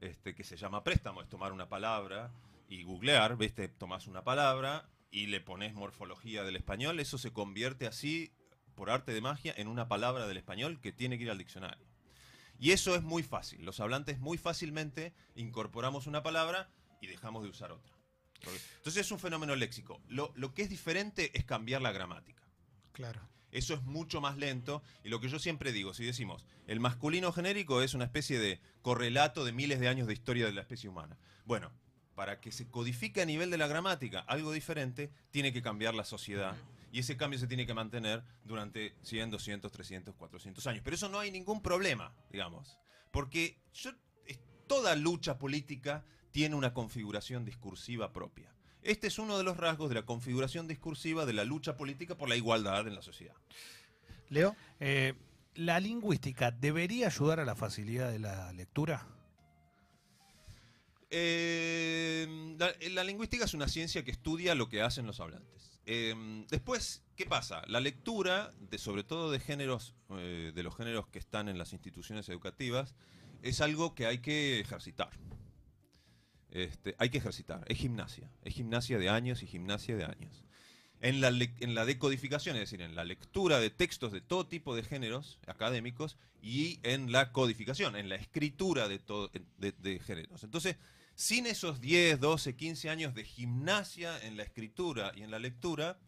este, 0.00 0.34
que 0.34 0.44
se 0.44 0.56
llama 0.56 0.82
préstamo, 0.84 1.22
es 1.22 1.28
tomar 1.28 1.52
una 1.52 1.68
palabra 1.68 2.32
y 2.68 2.82
googlear, 2.82 3.36
¿viste? 3.36 3.68
Tomás 3.68 4.06
una 4.06 4.24
palabra 4.24 4.88
y 5.10 5.26
le 5.26 5.40
pones 5.40 5.74
morfología 5.74 6.42
del 6.44 6.56
español, 6.56 6.98
eso 6.98 7.18
se 7.18 7.32
convierte 7.32 7.86
así, 7.86 8.32
por 8.74 8.90
arte 8.90 9.12
de 9.12 9.20
magia, 9.20 9.54
en 9.56 9.68
una 9.68 9.86
palabra 9.86 10.26
del 10.26 10.36
español 10.36 10.80
que 10.80 10.90
tiene 10.92 11.16
que 11.16 11.24
ir 11.24 11.30
al 11.30 11.38
diccionario. 11.38 11.86
Y 12.58 12.72
eso 12.72 12.94
es 12.96 13.02
muy 13.02 13.22
fácil. 13.22 13.64
Los 13.64 13.78
hablantes 13.80 14.18
muy 14.18 14.38
fácilmente 14.38 15.12
incorporamos 15.36 16.06
una 16.08 16.22
palabra 16.22 16.68
y 17.00 17.06
dejamos 17.06 17.42
de 17.44 17.50
usar 17.50 17.70
otra. 17.70 17.92
Entonces 18.76 19.06
es 19.06 19.10
un 19.12 19.18
fenómeno 19.18 19.54
léxico. 19.56 20.00
Lo, 20.08 20.32
lo 20.36 20.52
que 20.54 20.62
es 20.62 20.68
diferente 20.70 21.30
es 21.38 21.44
cambiar 21.44 21.80
la 21.82 21.92
gramática. 21.92 22.42
Claro. 22.92 23.20
Eso 23.54 23.72
es 23.74 23.82
mucho 23.84 24.20
más 24.20 24.36
lento. 24.36 24.82
Y 25.04 25.08
lo 25.08 25.20
que 25.20 25.28
yo 25.28 25.38
siempre 25.38 25.72
digo, 25.72 25.94
si 25.94 26.04
decimos, 26.04 26.44
el 26.66 26.80
masculino 26.80 27.32
genérico 27.32 27.82
es 27.82 27.94
una 27.94 28.04
especie 28.04 28.38
de 28.38 28.60
correlato 28.82 29.44
de 29.44 29.52
miles 29.52 29.78
de 29.78 29.88
años 29.88 30.08
de 30.08 30.12
historia 30.12 30.44
de 30.44 30.52
la 30.52 30.60
especie 30.60 30.90
humana. 30.90 31.16
Bueno, 31.46 31.70
para 32.16 32.40
que 32.40 32.50
se 32.50 32.68
codifique 32.68 33.22
a 33.22 33.26
nivel 33.26 33.50
de 33.50 33.58
la 33.58 33.68
gramática 33.68 34.20
algo 34.20 34.52
diferente, 34.52 35.12
tiene 35.30 35.52
que 35.52 35.62
cambiar 35.62 35.94
la 35.94 36.04
sociedad. 36.04 36.56
Y 36.90 36.98
ese 36.98 37.16
cambio 37.16 37.38
se 37.38 37.46
tiene 37.46 37.64
que 37.64 37.74
mantener 37.74 38.24
durante 38.44 38.94
100, 39.02 39.30
200, 39.30 39.70
300, 39.70 40.14
400 40.16 40.66
años. 40.66 40.82
Pero 40.84 40.96
eso 40.96 41.08
no 41.08 41.20
hay 41.20 41.30
ningún 41.30 41.62
problema, 41.62 42.12
digamos. 42.30 42.78
Porque 43.12 43.56
yo, 43.72 43.92
toda 44.66 44.96
lucha 44.96 45.38
política 45.38 46.04
tiene 46.32 46.56
una 46.56 46.74
configuración 46.74 47.44
discursiva 47.44 48.12
propia. 48.12 48.53
Este 48.84 49.06
es 49.06 49.18
uno 49.18 49.38
de 49.38 49.44
los 49.44 49.56
rasgos 49.56 49.88
de 49.88 49.94
la 49.94 50.02
configuración 50.02 50.68
discursiva 50.68 51.24
de 51.24 51.32
la 51.32 51.44
lucha 51.44 51.76
política 51.76 52.16
por 52.16 52.28
la 52.28 52.36
igualdad 52.36 52.86
en 52.86 52.94
la 52.94 53.02
sociedad. 53.02 53.34
Leo. 54.28 54.54
Eh, 54.78 55.14
¿La 55.54 55.80
lingüística 55.80 56.50
debería 56.50 57.06
ayudar 57.06 57.40
a 57.40 57.44
la 57.44 57.54
facilidad 57.54 58.10
de 58.10 58.18
la 58.18 58.52
lectura? 58.52 59.06
Eh, 61.08 62.56
la, 62.58 62.74
la 62.90 63.04
lingüística 63.04 63.46
es 63.46 63.54
una 63.54 63.68
ciencia 63.68 64.04
que 64.04 64.10
estudia 64.10 64.54
lo 64.54 64.68
que 64.68 64.82
hacen 64.82 65.06
los 65.06 65.18
hablantes. 65.18 65.80
Eh, 65.86 66.44
después, 66.50 67.04
¿qué 67.16 67.24
pasa? 67.24 67.62
La 67.66 67.80
lectura, 67.80 68.52
de, 68.58 68.78
sobre 68.78 69.04
todo 69.04 69.30
de 69.30 69.38
géneros, 69.38 69.94
eh, 70.10 70.52
de 70.54 70.62
los 70.62 70.76
géneros 70.76 71.06
que 71.08 71.18
están 71.18 71.48
en 71.48 71.56
las 71.56 71.72
instituciones 71.72 72.28
educativas, 72.28 72.94
es 73.42 73.60
algo 73.60 73.94
que 73.94 74.06
hay 74.06 74.18
que 74.18 74.60
ejercitar. 74.60 75.10
Este, 76.54 76.94
hay 76.98 77.10
que 77.10 77.18
ejercitar, 77.18 77.64
es 77.68 77.76
gimnasia, 77.78 78.30
es 78.44 78.54
gimnasia 78.54 78.98
de 78.98 79.08
años 79.10 79.42
y 79.42 79.46
gimnasia 79.46 79.96
de 79.96 80.04
años. 80.04 80.44
En 81.00 81.20
la, 81.20 81.28
en 81.28 81.74
la 81.74 81.84
decodificación, 81.84 82.56
es 82.56 82.60
decir, 82.62 82.80
en 82.80 82.94
la 82.94 83.04
lectura 83.04 83.60
de 83.60 83.68
textos 83.68 84.10
de 84.12 84.22
todo 84.22 84.46
tipo 84.46 84.74
de 84.74 84.82
géneros 84.84 85.38
académicos 85.46 86.16
y 86.40 86.78
en 86.82 87.12
la 87.12 87.30
codificación, 87.32 87.96
en 87.96 88.08
la 88.08 88.14
escritura 88.14 88.88
de, 88.88 88.98
todo, 89.00 89.30
de, 89.58 89.72
de 89.72 89.98
géneros. 89.98 90.44
Entonces, 90.44 90.76
sin 91.14 91.46
esos 91.46 91.80
10, 91.80 92.20
12, 92.20 92.56
15 92.56 92.88
años 92.88 93.14
de 93.14 93.24
gimnasia 93.24 94.18
en 94.24 94.36
la 94.38 94.44
escritura 94.44 95.12
y 95.14 95.22
en 95.22 95.30
la 95.30 95.38
lectura, 95.38 95.98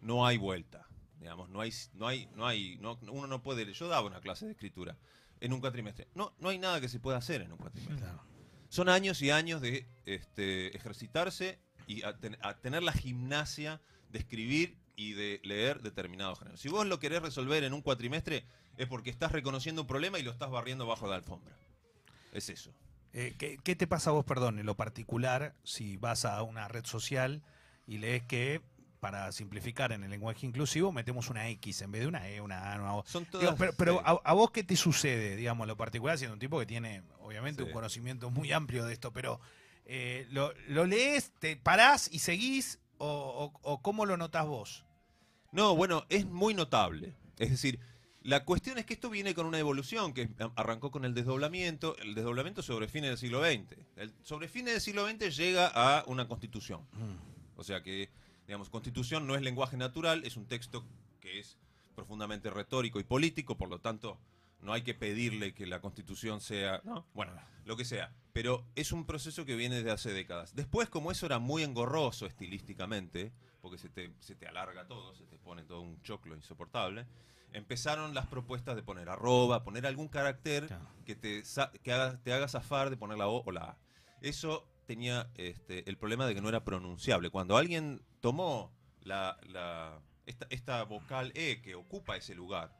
no 0.00 0.26
hay 0.26 0.38
vuelta. 0.38 0.88
Digamos, 1.20 1.48
no 1.50 1.60
hay, 1.60 1.72
no 1.94 2.08
hay, 2.08 2.28
no 2.34 2.46
hay, 2.46 2.78
no- 2.80 2.98
uno 3.10 3.26
no 3.28 3.42
puede. 3.42 3.70
Yo 3.72 3.86
daba 3.86 4.06
una 4.08 4.20
clase 4.20 4.46
de 4.46 4.52
escritura 4.52 4.96
en 5.40 5.52
un 5.52 5.60
cuatrimestre. 5.60 6.08
No, 6.16 6.32
no 6.40 6.48
hay 6.48 6.58
nada 6.58 6.80
que 6.80 6.88
se 6.88 6.98
pueda 6.98 7.18
hacer 7.18 7.42
en 7.42 7.52
un 7.52 7.58
cuatrimestre. 7.58 7.98
Claro. 7.98 8.31
Son 8.72 8.88
años 8.88 9.20
y 9.20 9.30
años 9.30 9.60
de 9.60 9.84
este, 10.06 10.74
ejercitarse 10.74 11.58
y 11.86 12.04
a, 12.04 12.16
ten- 12.16 12.38
a 12.40 12.54
tener 12.54 12.82
la 12.82 12.94
gimnasia 12.94 13.82
de 14.10 14.18
escribir 14.18 14.78
y 14.96 15.12
de 15.12 15.40
leer 15.44 15.82
determinados 15.82 16.38
géneros. 16.38 16.58
Si 16.58 16.70
vos 16.70 16.86
lo 16.86 16.98
querés 16.98 17.20
resolver 17.20 17.64
en 17.64 17.74
un 17.74 17.82
cuatrimestre, 17.82 18.46
es 18.78 18.88
porque 18.88 19.10
estás 19.10 19.30
reconociendo 19.30 19.82
un 19.82 19.86
problema 19.86 20.18
y 20.18 20.22
lo 20.22 20.30
estás 20.30 20.48
barriendo 20.50 20.86
bajo 20.86 21.06
la 21.06 21.16
alfombra. 21.16 21.54
Es 22.32 22.48
eso. 22.48 22.72
Eh, 23.12 23.34
¿qué, 23.36 23.58
qué 23.62 23.76
te 23.76 23.86
pasa 23.86 24.08
a 24.08 24.14
vos, 24.14 24.24
perdón, 24.24 24.58
en 24.58 24.64
lo 24.64 24.74
particular, 24.74 25.54
si 25.64 25.98
vas 25.98 26.24
a 26.24 26.42
una 26.42 26.66
red 26.68 26.86
social 26.86 27.42
y 27.86 27.98
lees 27.98 28.22
que, 28.22 28.62
para 29.02 29.32
simplificar 29.32 29.90
en 29.90 30.04
el 30.04 30.10
lenguaje 30.10 30.46
inclusivo, 30.46 30.92
metemos 30.92 31.28
una 31.28 31.48
X 31.48 31.82
en 31.82 31.90
vez 31.90 32.02
de 32.02 32.06
una 32.06 32.28
E, 32.28 32.40
una 32.40 32.72
A, 32.72 32.76
una 32.80 32.94
O? 32.94 33.04
Son 33.04 33.24
Digo, 33.24 33.40
todas. 33.40 33.56
pero 33.58 33.72
pero 33.76 34.00
a, 34.06 34.20
a 34.22 34.32
vos 34.32 34.52
qué 34.52 34.62
te 34.62 34.76
sucede, 34.76 35.34
digamos, 35.34 35.66
lo 35.66 35.76
particular, 35.76 36.16
siendo 36.18 36.34
un 36.34 36.38
tipo 36.38 36.56
que 36.60 36.66
tiene, 36.66 37.02
obviamente, 37.18 37.64
Sí. 37.64 37.66
un 37.66 37.72
conocimiento 37.72 38.30
muy 38.30 38.52
amplio 38.52 38.84
de 38.84 38.92
esto, 38.92 39.12
pero 39.12 39.40
eh, 39.86 40.28
lo, 40.30 40.54
lo 40.68 40.86
lees, 40.86 41.32
te 41.40 41.56
parás 41.56 42.08
y 42.12 42.20
seguís, 42.20 42.78
o, 42.98 43.08
o- 43.08 43.60
o 43.72 43.82
cómo 43.82 44.06
lo 44.06 44.16
notás 44.16 44.46
vos? 44.46 44.84
No, 45.50 45.74
bueno, 45.74 46.06
es 46.08 46.24
muy 46.24 46.54
notable. 46.54 47.12
Es 47.40 47.50
decir, 47.50 47.80
la 48.20 48.44
cuestión 48.44 48.78
es 48.78 48.86
que 48.86 48.94
esto 48.94 49.10
viene 49.10 49.34
con 49.34 49.46
una 49.46 49.58
evolución 49.58 50.14
que 50.14 50.28
arrancó 50.54 50.92
con 50.92 51.04
el 51.04 51.12
desdoblamiento, 51.12 51.96
el 51.98 52.14
desdoblamiento 52.14 52.62
sobre 52.62 52.86
fines 52.86 53.10
del 53.10 53.18
siglo 53.18 53.42
XX. 53.44 53.74
El, 53.96 54.14
sobre 54.22 54.46
fines 54.46 54.74
del 54.74 54.80
siglo 54.80 55.08
XX 55.10 55.36
llega 55.36 55.66
a 55.74 56.04
una 56.06 56.28
constitución. 56.28 56.86
O 57.56 57.64
sea 57.64 57.82
que, 57.82 58.10
digamos, 58.46 58.68
constitución 58.70 59.26
no 59.26 59.34
es 59.34 59.42
lenguaje 59.42 59.76
natural, 59.76 60.24
es 60.24 60.36
un 60.36 60.46
texto 60.46 60.84
que 61.20 61.38
es 61.40 61.58
profundamente 61.94 62.50
retórico 62.50 63.00
y 63.00 63.04
político, 63.04 63.56
por 63.56 63.68
lo 63.68 63.80
tanto, 63.80 64.18
no 64.60 64.72
hay 64.72 64.82
que 64.82 64.94
pedirle 64.94 65.54
que 65.54 65.66
la 65.66 65.80
constitución 65.80 66.40
sea, 66.40 66.80
¿no? 66.84 67.04
bueno, 67.14 67.32
lo 67.64 67.76
que 67.76 67.84
sea. 67.84 68.12
Pero 68.32 68.64
es 68.76 68.92
un 68.92 69.04
proceso 69.04 69.44
que 69.44 69.56
viene 69.56 69.76
desde 69.76 69.90
hace 69.90 70.12
décadas. 70.12 70.54
Después, 70.54 70.88
como 70.88 71.10
eso 71.12 71.26
era 71.26 71.38
muy 71.38 71.62
engorroso 71.62 72.26
estilísticamente, 72.26 73.32
porque 73.60 73.78
se 73.78 73.88
te, 73.88 74.12
se 74.20 74.34
te 74.34 74.46
alarga 74.46 74.86
todo, 74.86 75.14
se 75.14 75.24
te 75.24 75.36
pone 75.38 75.62
todo 75.64 75.80
un 75.80 76.00
choclo 76.02 76.34
insoportable, 76.34 77.06
empezaron 77.52 78.14
las 78.14 78.26
propuestas 78.26 78.74
de 78.76 78.82
poner 78.82 79.08
arroba, 79.08 79.62
poner 79.64 79.86
algún 79.86 80.08
carácter 80.08 80.66
Claro. 80.68 80.86
que, 81.04 81.14
te, 81.14 81.42
que 81.82 81.92
haga, 81.92 82.18
te 82.22 82.32
haga 82.32 82.48
zafar 82.48 82.88
de 82.88 82.96
poner 82.96 83.18
la 83.18 83.28
O 83.28 83.42
o 83.44 83.52
la 83.52 83.60
A. 83.62 83.76
Eso 84.22 84.64
tenía 84.92 85.30
este, 85.36 85.88
el 85.88 85.96
problema 85.96 86.26
de 86.26 86.34
que 86.34 86.42
no 86.42 86.50
era 86.50 86.64
pronunciable. 86.64 87.30
Cuando 87.30 87.56
alguien 87.56 88.02
tomó 88.20 88.70
la, 89.00 89.38
la- 89.48 90.02
esta, 90.26 90.46
esta 90.50 90.82
vocal 90.84 91.32
E 91.34 91.62
que 91.62 91.74
ocupa 91.74 92.16
ese 92.16 92.34
lugar 92.34 92.78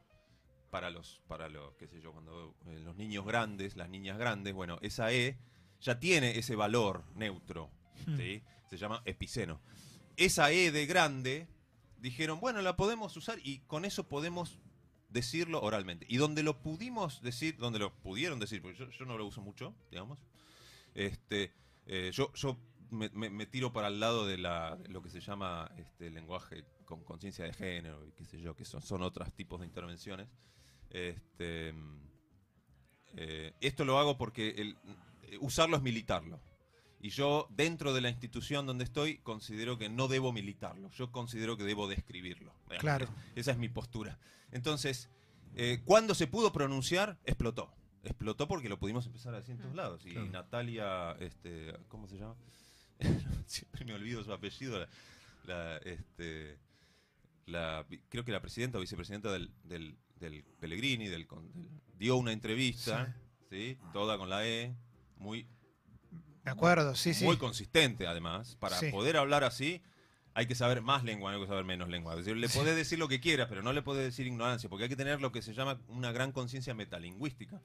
para 0.71 0.91
los, 0.91 1.23
para 1.27 1.49
los, 1.49 1.75
qué 1.77 1.89
sé 1.89 2.03
yo, 2.03 2.13
cuando 2.13 2.55
eh, 2.67 2.81
los 2.81 2.97
niños 2.97 3.25
grandes, 3.25 3.77
las 3.77 3.89
niñas 3.89 4.19
grandes, 4.19 4.53
bueno, 4.53 4.79
esa 4.83 5.11
E 5.11 5.39
ya 5.81 5.99
tiene 5.99 6.39
ese 6.39 6.55
valor 6.55 7.03
neutro, 7.15 7.71
¿sí? 8.19 8.43
Se 8.69 8.77
llama 8.77 9.01
epiceno. 9.07 9.61
Esa 10.17 10.53
E 10.53 10.71
de 10.71 10.85
grande, 10.87 11.49
dijeron, 11.97 12.41
bueno, 12.41 12.61
la 12.61 12.77
podemos 12.77 13.17
usar 13.17 13.39
y 13.43 13.61
con 13.61 13.85
eso 13.87 14.07
podemos 14.07 14.59
decirlo 15.09 15.63
oralmente. 15.63 16.05
Y 16.11 16.19
donde 16.19 16.43
lo 16.43 16.61
pudimos 16.63 17.23
decir, 17.23 17.57
donde 17.57 17.79
lo 17.79 17.95
pudieron 18.03 18.39
decir, 18.39 18.61
porque 18.61 18.79
yo, 18.79 18.91
yo 18.91 19.05
no 19.07 19.17
lo 19.17 19.25
uso 19.27 19.41
mucho, 19.41 19.75
digamos, 19.91 20.19
este, 20.95 21.53
eh, 21.87 22.11
yo, 22.13 22.33
yo 22.35 22.59
me, 22.91 23.09
me- 23.11 23.31
me 23.31 23.47
tiro 23.47 23.73
para 23.73 23.89
el 23.89 24.01
lado 24.01 24.27
de, 24.27 24.39
la, 24.39 24.77
de 24.77 24.89
lo 24.89 25.03
que 25.03 25.11
se 25.11 25.21
llama 25.21 25.71
este, 25.79 26.11
lenguaje 26.11 26.65
con 26.85 27.03
conciencia 27.05 27.45
de 27.45 27.53
género 27.53 28.07
y 28.07 28.13
qué 28.13 28.25
sé 28.25 28.41
yo, 28.41 28.55
que 28.55 28.65
son, 28.65 28.83
son 28.83 29.03
otros 29.03 29.33
tipos 29.35 29.61
de 29.61 29.67
intervenciones. 29.67 30.29
Este, 30.91 31.75
eh, 33.15 33.55
esto 33.61 33.85
lo 33.85 33.99
hago 33.99 34.17
porque 34.19 34.51
el, 34.51 34.77
eh, 35.23 35.39
usarlo 35.41 35.77
es 35.77 35.83
militarlo. 35.83 36.41
Y 37.01 37.11
yo, 37.11 37.49
dentro 37.51 37.93
de 37.95 38.01
la 38.01 38.11
institución 38.11 38.65
donde 38.65 38.85
estoy, 38.85 39.19
considero 39.19 39.77
que 39.77 39.89
no 39.89 40.07
debo 40.07 40.33
militarlo. 40.33 40.89
Yo 40.93 41.11
considero 41.11 41.57
que 41.57 41.65
debo 41.65 41.89
describirlo. 41.89 42.55
Claro. 42.79 43.09
Esa 43.35 43.51
es 43.51 43.59
mi 43.59 43.69
postura. 43.69 44.21
Entonces, 44.53 45.11
eh, 45.57 45.81
cuando 45.85 46.15
se 46.15 46.29
pudo 46.29 46.53
pronunciar, 46.53 47.19
explotó. 47.25 47.75
Explotó 48.05 48.49
porque 48.49 48.69
lo 48.69 48.79
pudimos 48.79 49.07
empezar 49.07 49.35
a 49.35 49.39
decir 49.39 49.55
en 49.55 49.61
todos 49.63 49.75
lados. 49.75 50.05
Y 50.07 50.11
Claro. 50.13 50.27
Natalia, 50.29 51.13
este, 51.21 51.73
¿cómo 51.89 52.09
se 52.09 52.19
llama? 52.19 52.35
Siempre 53.47 53.85
me 53.85 53.95
olvido 53.95 54.25
su 54.25 54.33
apellido. 54.33 54.79
La, 54.81 54.89
la, 55.45 55.77
este, 55.79 56.59
la 57.47 57.85
creo 58.09 58.25
que 58.25 58.33
la 58.33 58.41
presidenta 58.41 58.79
o 58.79 58.81
vicepresidenta 58.81 59.31
del, 59.33 59.51
del, 59.65 59.97
del 60.21 60.43
Pellegrini, 60.61 61.09
del, 61.09 61.27
con- 61.27 61.53
del- 61.53 61.69
dio 61.99 62.17
una 62.17 62.33
entrevista, 62.33 63.15
¿sí? 63.51 63.79
toda 63.93 64.19
con 64.19 64.29
la 64.31 64.47
E, 64.47 64.75
muy, 65.19 65.47
Me 66.45 66.51
acuerdo, 66.51 66.95
sí, 66.97 67.15
sí. 67.15 67.25
muy 67.25 67.37
consistente 67.37 68.07
además. 68.07 68.57
Para 68.57 68.79
Sí. 68.79 68.91
poder 68.91 69.17
hablar 69.17 69.45
así, 69.45 69.81
hay 70.35 70.47
que 70.47 70.55
saber 70.57 70.81
más 70.83 71.05
lengua, 71.05 71.31
no 71.31 71.37
hay 71.37 71.43
que 71.45 71.49
saber 71.49 71.65
menos 71.65 71.89
lengua. 71.89 72.15
Es 72.15 72.25
decir, 72.25 72.37
le 72.37 72.49
podés 72.49 72.75
decir 72.75 72.99
lo 72.99 73.07
que 73.07 73.21
quieras, 73.21 73.47
pero 73.49 73.63
no 73.63 73.73
le 73.73 73.83
podés 73.83 74.05
decir 74.05 74.27
ignorancia, 74.27 74.69
porque 74.69 74.85
hay 74.85 74.89
que 74.89 74.97
tener 74.97 75.21
lo 75.21 75.31
que 75.31 75.43
se 75.43 75.55
llama 75.55 75.81
una 75.89 76.11
gran 76.11 76.33
conciencia 76.33 76.75
metalingüística. 76.75 77.61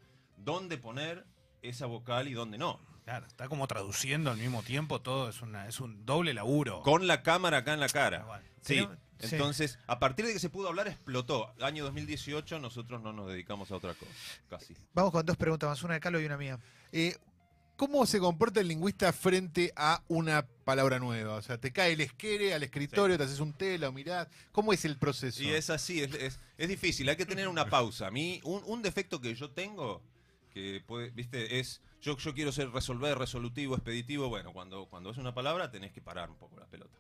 ¿Dónde 0.48 0.78
poner 0.78 1.26
esa 1.62 1.88
vocal 1.88 2.30
y 2.30 2.34
dónde 2.34 2.58
no? 2.58 2.80
Claro, 3.04 3.28
está 3.28 3.50
como 3.50 3.68
traduciendo 3.68 4.32
al 4.32 4.38
mismo 4.38 4.64
tiempo, 4.64 5.02
todo 5.02 5.28
es, 5.30 5.42
una, 5.42 5.68
es 5.68 5.82
un 5.82 6.06
doble 6.06 6.34
laburo. 6.34 6.82
Con 6.84 7.06
la 7.06 7.22
cámara 7.22 7.58
acá 7.58 7.74
en 7.74 7.82
la 7.82 7.90
cara. 7.90 8.22
Igual. 8.22 8.44
Sí. 8.62 8.88
Entonces, 9.20 9.78
a 9.88 10.00
partir 10.00 10.26
de 10.26 10.32
que 10.32 10.40
se 10.40 10.50
pudo 10.50 10.70
hablar, 10.70 10.88
explotó. 10.88 11.54
Año 11.62 11.84
2018, 11.84 12.60
nosotros 12.60 13.02
no 13.02 13.12
nos 13.12 13.28
dedicamos 13.28 13.72
a 13.72 13.76
otra 13.76 13.94
cosa, 13.94 14.12
casi. 14.50 14.74
Vamos 14.94 15.12
con 15.12 15.26
dos 15.26 15.36
preguntas 15.36 15.70
más, 15.70 15.84
una 15.84 15.96
de 15.96 16.00
Carlos 16.00 16.22
y 16.22 16.26
una 16.26 16.38
mía. 16.38 16.58
Eh, 16.94 17.18
¿Cómo 17.76 18.06
se 18.06 18.20
comporta 18.20 18.60
el 18.62 18.70
lingüista 18.70 19.12
frente 19.14 19.74
a 19.76 20.02
una 20.08 20.46
palabra 20.64 20.98
nueva? 20.98 21.36
O 21.36 21.42
sea, 21.42 21.58
te 21.60 21.72
cae 21.74 21.94
el 21.94 22.02
esquere 22.02 22.54
al 22.54 22.64
escritorio, 22.64 23.18
te 23.18 23.24
haces 23.26 23.40
un 23.42 23.54
té, 23.54 23.78
lo 23.78 23.92
mirás. 23.92 24.28
¿Cómo 24.54 24.72
es 24.74 24.86
el 24.86 24.98
proceso? 24.98 25.44
Y 25.44 25.50
es 25.50 25.70
así, 25.70 26.02
es, 26.02 26.14
es- 26.16 26.40
es 26.58 26.68
difícil, 26.70 27.08
hay 27.10 27.16
que 27.18 27.26
tener 27.26 27.48
una 27.48 27.66
pausa. 27.70 28.08
A 28.08 28.12
mí, 28.12 28.40
un, 28.44 28.62
un 28.66 28.82
defecto 28.82 29.20
que 29.22 29.34
yo 29.36 29.52
tengo, 29.52 30.02
que 30.58 30.82
puede, 30.82 31.12
viste, 31.12 31.60
es, 31.60 31.82
yo, 32.02 32.18
yo 32.18 32.34
quiero 32.34 32.52
ser 32.52 32.72
resolver, 32.72 33.18
resolutivo, 33.18 33.76
expeditivo, 33.76 34.30
bueno, 34.30 34.54
cuando, 34.54 34.88
cuando 34.90 35.12
es 35.12 35.18
una 35.18 35.34
palabra 35.34 35.70
tenés 35.70 35.92
que 35.92 36.02
parar 36.02 36.30
un 36.30 36.38
poco 36.38 36.60
la 36.60 36.68
pelota. 36.68 36.98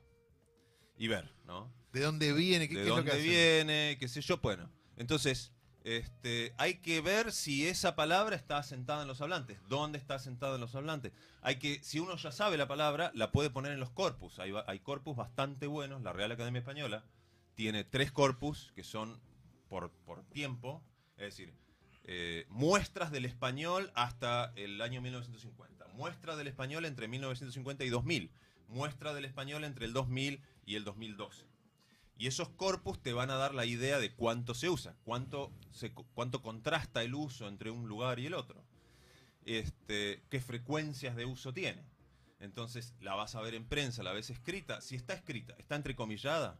Y 0.98 1.08
ver, 1.08 1.32
¿no? 1.46 1.72
¿De 1.92 2.02
dónde 2.02 2.34
viene? 2.34 2.68
¿Qué, 2.68 2.76
de 2.76 2.84
qué 2.84 2.90
es 2.90 2.96
lo 2.96 3.04
que 3.04 3.10
dónde 3.12 3.24
viene, 3.24 3.98
qué 4.00 4.08
sé 4.08 4.22
yo. 4.22 4.38
Bueno, 4.38 4.70
entonces, 4.96 5.52
este, 5.84 6.54
hay 6.58 6.76
que 6.76 7.02
ver 7.02 7.32
si 7.32 7.68
esa 7.68 7.96
palabra 7.96 8.36
está 8.36 8.58
asentada 8.58 9.02
en 9.02 9.08
los 9.08 9.22
hablantes. 9.22 9.60
¿Dónde 9.68 9.98
está 9.98 10.16
asentada 10.16 10.56
en 10.56 10.62
los 10.62 10.76
hablantes? 10.76 11.14
Hay 11.42 11.58
que, 11.58 11.84
si 11.84 12.00
uno 12.00 12.16
ya 12.16 12.32
sabe 12.32 12.58
la 12.58 12.68
palabra, 12.68 13.12
la 13.16 13.32
puede 13.32 13.50
poner 13.50 13.72
en 13.72 13.80
los 13.80 13.92
corpus. 13.92 14.40
Hay, 14.40 14.54
hay 14.68 14.80
corpus 14.80 15.16
bastante 15.16 15.68
buenos. 15.68 16.02
La 16.02 16.14
Real 16.14 16.32
Academia 16.32 16.60
Española 16.60 17.06
tiene 17.56 17.84
tres 17.84 18.12
corpus 18.12 18.72
que 18.76 18.84
son 18.84 19.20
por, 19.68 19.92
por 20.06 20.24
tiempo, 20.26 20.84
es 21.18 21.26
decir, 21.26 21.54
eh, 22.10 22.46
muestras 22.48 23.12
del 23.12 23.26
español 23.26 23.92
hasta 23.94 24.54
el 24.56 24.82
año 24.82 25.02
1950, 25.02 25.88
muestra 25.90 26.38
del 26.38 26.48
español 26.48 26.86
entre 26.86 27.10
1950 27.10 27.84
y 27.84 27.90
2000, 27.90 28.32
muestra 28.70 29.14
del 29.14 29.26
español 29.26 29.66
entre 29.66 29.86
el 29.86 29.92
2000 29.92 30.42
y 30.66 30.76
el 30.76 30.86
2012. 30.86 31.46
Y 32.18 32.28
esos 32.28 32.48
corpus 32.50 33.02
te 33.02 33.12
van 33.12 33.30
a 33.30 33.36
dar 33.36 33.54
la 33.54 33.66
idea 33.66 34.00
de 34.00 34.14
cuánto 34.14 34.54
se 34.54 34.70
usa, 34.70 34.96
cuánto, 35.04 35.52
cuánto 36.14 36.42
contrasta 36.42 37.04
el 37.04 37.14
uso 37.14 37.48
entre 37.50 37.72
un 37.72 37.90
lugar 37.90 38.20
y 38.20 38.28
el 38.28 38.34
otro, 38.34 38.64
este, 39.46 40.24
qué 40.30 40.40
frecuencias 40.40 41.16
de 41.18 41.26
uso 41.26 41.54
tiene. 41.54 41.84
Entonces 42.40 42.94
la 43.02 43.16
vas 43.16 43.36
a 43.36 43.42
ver 43.42 43.54
en 43.54 43.66
prensa, 43.66 44.02
la 44.02 44.14
ves 44.14 44.30
escrita. 44.30 44.80
Si 44.80 44.96
está 44.96 45.14
escrita, 45.14 45.56
está 45.58 45.76
entrecomillada. 45.76 46.58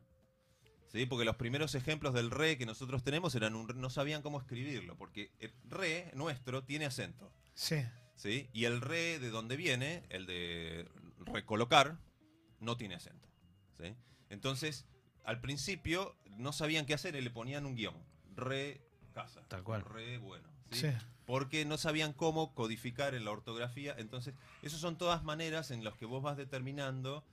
¿Sí? 0.88 1.06
Porque 1.06 1.26
los 1.26 1.36
primeros 1.36 1.76
ejemplos 1.76 2.14
del 2.14 2.32
re 2.32 2.58
que 2.58 2.66
nosotros 2.66 3.04
tenemos 3.04 3.36
eran 3.36 3.56
un, 3.56 3.68
no 3.76 3.90
sabían 3.90 4.22
cómo 4.22 4.40
escribirlo, 4.40 4.98
porque 4.98 5.32
el 5.40 5.54
re 5.66 6.12
nuestro 6.14 6.64
tiene 6.64 6.86
acento. 6.86 7.32
Sí. 7.54 7.84
¿sí? 8.16 8.50
Y 8.54 8.66
el 8.66 8.82
re 8.82 9.20
de 9.20 9.30
donde 9.30 9.58
viene, 9.58 10.04
el 10.10 10.26
de 10.26 10.90
recolocar, 11.20 11.98
no 12.60 12.78
tiene 12.78 12.96
acento. 12.96 13.28
¿sí? 13.78 13.96
Entonces, 14.30 14.86
al 15.24 15.42
principio 15.42 16.16
no 16.38 16.52
sabían 16.54 16.86
qué 16.86 16.94
hacer 16.94 17.16
y 17.16 17.22
le 17.22 17.30
ponían 17.30 17.66
un 17.66 17.76
guion. 17.76 17.96
Re 18.36 18.82
casa. 19.14 19.42
Tal 19.48 19.64
cual. 19.64 19.84
Re 19.84 20.18
bueno. 20.18 20.50
¿sí? 20.72 20.82
Sí. 20.82 20.88
Porque 21.26 21.66
no 21.66 21.78
sabían 21.78 22.14
cómo 22.14 22.54
codificar 22.56 23.14
en 23.14 23.26
la 23.26 23.32
ortografía. 23.32 23.94
Entonces, 23.98 24.34
esas 24.62 24.80
son 24.80 24.98
todas 24.98 25.24
maneras 25.24 25.72
en 25.72 25.84
las 25.84 25.96
que 25.96 26.06
vos 26.06 26.24
vas 26.24 26.38
determinando 26.38 27.26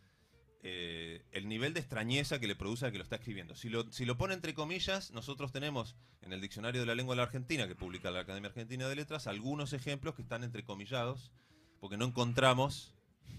eh, 0.66 1.22
el 1.33 1.46
nivel 1.46 1.74
de 1.74 1.81
extrañeza 1.81 2.40
que 2.40 2.46
le 2.46 2.57
produce 2.57 2.87
al 2.87 2.92
que 2.92 2.96
lo 2.96 3.05
está 3.05 3.16
escribiendo. 3.16 3.55
Si 3.55 3.68
lo, 3.68 3.92
si 3.92 4.07
lo 4.07 4.16
pone 4.16 4.33
entre 4.33 4.55
comillas, 4.55 5.11
nosotros 5.11 5.53
tenemos 5.53 5.94
en 6.22 6.33
el 6.33 6.40
Diccionario 6.40 6.81
de 6.81 6.87
la 6.87 6.94
Lengua 6.94 7.14
de 7.14 7.18
la 7.18 7.24
Argentina, 7.24 7.68
que 7.68 7.74
publica 7.74 8.11
la 8.11 8.20
Academia 8.20 8.48
Argentina 8.48 8.88
de 8.88 8.96
Letras, 8.96 9.27
algunos 9.27 9.74
ejemplos 9.74 10.14
que 10.14 10.22
están 10.22 10.42
entrecomillados, 10.42 11.33
porque 11.81 11.98
no 11.98 12.07
encontramos 12.07 12.94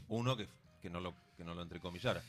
uno 0.08 0.38
que, 0.38 0.48
que, 0.84 0.92
no, 0.92 1.00
lo, 1.00 1.16
que 1.36 1.44
no 1.44 1.56
lo 1.56 1.64
entrecomillara. 1.64 2.22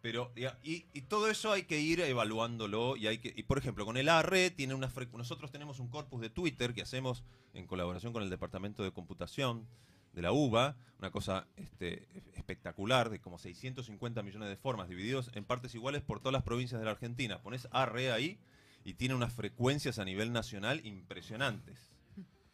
Pero, 0.00 0.30
y, 0.36 0.86
y 0.92 1.00
todo 1.00 1.28
eso 1.28 1.50
hay 1.50 1.64
que 1.64 1.80
ir 1.80 1.98
evaluándolo 1.98 2.96
y 2.96 3.08
hay 3.08 3.18
que, 3.18 3.32
y 3.34 3.42
por 3.42 3.58
ejemplo, 3.58 3.84
con 3.84 3.96
el 3.96 4.08
ARRE 4.08 4.50
tiene 4.50 4.74
una 4.74 4.92
nosotros 5.14 5.50
tenemos 5.50 5.80
un 5.80 5.88
corpus 5.88 6.20
de 6.20 6.30
Twitter 6.30 6.74
que 6.74 6.82
hacemos 6.82 7.24
en 7.54 7.66
colaboración 7.66 8.12
con 8.12 8.22
el 8.22 8.30
Departamento 8.30 8.84
de 8.84 8.92
Computación 8.92 9.66
de 10.14 10.22
la 10.22 10.32
UBA, 10.32 10.76
una 10.98 11.10
cosa 11.10 11.46
este, 11.56 12.08
espectacular, 12.34 13.10
de 13.10 13.20
como 13.20 13.38
650 13.38 14.22
millones 14.22 14.48
de 14.48 14.56
formas, 14.56 14.88
divididos 14.88 15.30
en 15.34 15.44
partes 15.44 15.74
iguales 15.74 16.02
por 16.02 16.20
todas 16.20 16.32
las 16.32 16.42
provincias 16.42 16.80
de 16.80 16.84
la 16.84 16.92
Argentina. 16.92 17.42
Pones 17.42 17.68
ARRE 17.72 18.12
ahí 18.12 18.38
y 18.84 18.94
tiene 18.94 19.14
unas 19.14 19.32
frecuencias 19.32 19.98
a 19.98 20.04
nivel 20.04 20.32
nacional 20.32 20.84
impresionantes. 20.84 21.78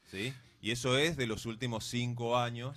¿sí? 0.07 0.33
Y 0.61 0.73
eso 0.73 0.99
es 0.99 1.17
de 1.17 1.27
los 1.27 1.47
últimos 1.47 1.85
cinco 1.85 2.39
años. 2.39 2.77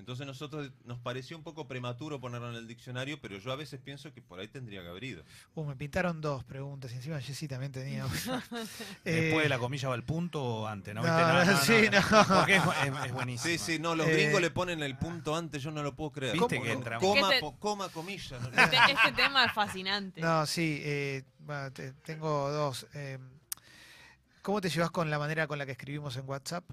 Entonces 0.00 0.26
nosotros 0.26 0.72
nos 0.84 0.98
pareció 0.98 1.36
un 1.36 1.44
poco 1.44 1.68
prematuro 1.68 2.18
ponerlo 2.20 2.50
en 2.50 2.56
el 2.56 2.66
diccionario, 2.66 3.20
pero 3.20 3.38
yo 3.38 3.52
a 3.52 3.56
veces 3.56 3.80
pienso 3.80 4.12
que 4.12 4.20
por 4.20 4.40
ahí 4.40 4.48
tendría 4.48 4.82
que 4.82 4.88
haber 4.88 5.04
ido. 5.04 5.22
Uh, 5.54 5.64
me 5.64 5.76
pintaron 5.76 6.20
dos 6.20 6.42
preguntas 6.44 6.90
y 6.92 6.96
encima 6.96 7.20
Jessy 7.20 7.46
también 7.46 7.70
tenía. 7.70 8.04
Después 8.10 8.68
Eh, 9.04 9.38
de 9.42 9.48
la 9.48 9.58
comilla 9.58 9.88
va 9.88 9.94
el 9.94 10.02
punto 10.02 10.42
o 10.42 10.66
antes, 10.66 10.94
¿no? 10.94 11.02
no, 11.02 11.40
¿Viste? 11.40 11.56
sí, 11.82 11.88
no. 11.90 12.24
Porque 12.36 12.56
es, 12.56 12.62
es- 12.64 13.04
es 13.06 13.12
buenísimo. 13.12 13.44
Sí, 13.52 13.58
sí, 13.58 13.78
no, 13.78 13.94
los 13.94 14.06
Eh, 14.08 14.12
gringos 14.14 14.40
le 14.40 14.50
ponen 14.50 14.82
el 14.82 14.96
punto 14.98 15.36
antes, 15.36 15.62
yo 15.62 15.70
no 15.70 15.82
lo 15.82 15.94
puedo 15.94 16.10
creer. 16.10 16.32
Viste 16.32 16.56
¿Cómo? 16.56 16.62
que 16.66 16.72
entra- 16.72 16.98
Coma, 16.98 17.20
Es 17.20 17.26
que 17.28 17.34
te- 17.34 17.40
po- 17.40 17.56
coma, 17.58 17.88
comilla. 17.90 18.38
no- 18.40 18.48
Este, 18.62 18.76
este 18.90 19.12
tema 19.14 19.44
es 19.44 19.52
fascinante. 19.52 20.20
No, 20.20 20.46
sí, 20.46 20.80
eh, 20.82 21.22
bueno, 21.40 21.70
te- 21.72 21.92
tengo 21.92 22.50
dos. 22.50 22.86
Eh, 22.94 23.18
¿Cómo 24.42 24.60
te 24.60 24.70
llevas 24.70 24.90
con 24.90 25.10
la 25.10 25.18
manera 25.18 25.46
con 25.46 25.58
la 25.58 25.66
que 25.66 25.72
escribimos 25.72 26.16
en 26.16 26.26
WhatsApp? 26.28 26.64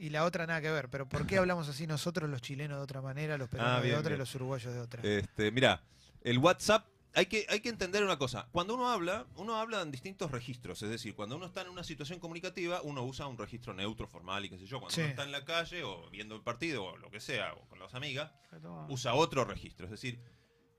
Y 0.00 0.10
la 0.10 0.24
otra 0.24 0.46
nada 0.46 0.60
que 0.60 0.70
ver, 0.70 0.88
pero 0.88 1.08
¿por 1.08 1.26
qué 1.26 1.38
hablamos 1.38 1.68
así 1.68 1.86
nosotros 1.86 2.30
los 2.30 2.40
chilenos 2.40 2.78
de 2.78 2.84
otra 2.84 3.02
manera, 3.02 3.36
los 3.36 3.48
peruanos 3.48 3.78
Ah, 3.78 3.80
bien, 3.82 3.94
de 3.94 4.00
otra 4.00 4.14
y 4.14 4.16
los 4.18 4.32
uruguayos 4.36 4.72
de 4.72 4.80
otra? 4.80 5.02
Este, 5.02 5.50
mira, 5.50 5.82
el 6.22 6.38
WhatsApp, 6.38 6.86
hay 7.14 7.26
que, 7.26 7.46
hay 7.48 7.58
que 7.58 7.68
entender 7.68 8.04
una 8.04 8.16
cosa. 8.16 8.46
Cuando 8.52 8.74
uno 8.76 8.88
habla, 8.88 9.26
uno 9.34 9.56
habla 9.56 9.82
en 9.82 9.90
distintos 9.90 10.30
registros. 10.30 10.80
Es 10.82 10.88
decir, 10.90 11.16
cuando 11.16 11.34
uno 11.36 11.46
está 11.46 11.62
en 11.62 11.68
una 11.68 11.82
situación 11.82 12.20
comunicativa, 12.20 12.80
uno 12.82 13.02
usa 13.02 13.26
un 13.26 13.36
registro 13.36 13.74
neutro, 13.74 14.06
formal 14.06 14.44
y 14.44 14.50
qué 14.50 14.58
sé 14.58 14.66
yo. 14.66 14.78
Cuando 14.78 14.94
Sí. 14.94 15.00
uno 15.00 15.10
está 15.10 15.24
en 15.24 15.32
la 15.32 15.44
calle 15.44 15.82
o 15.82 16.08
viendo 16.10 16.36
el 16.36 16.42
partido 16.42 16.84
o 16.84 16.96
lo 16.96 17.10
que 17.10 17.18
sea, 17.18 17.54
o 17.54 17.66
con 17.66 17.80
las 17.80 17.92
amigas, 17.94 18.30
usa 18.88 19.14
otro 19.14 19.44
registro. 19.44 19.86
Es 19.86 19.90
decir, 19.90 20.20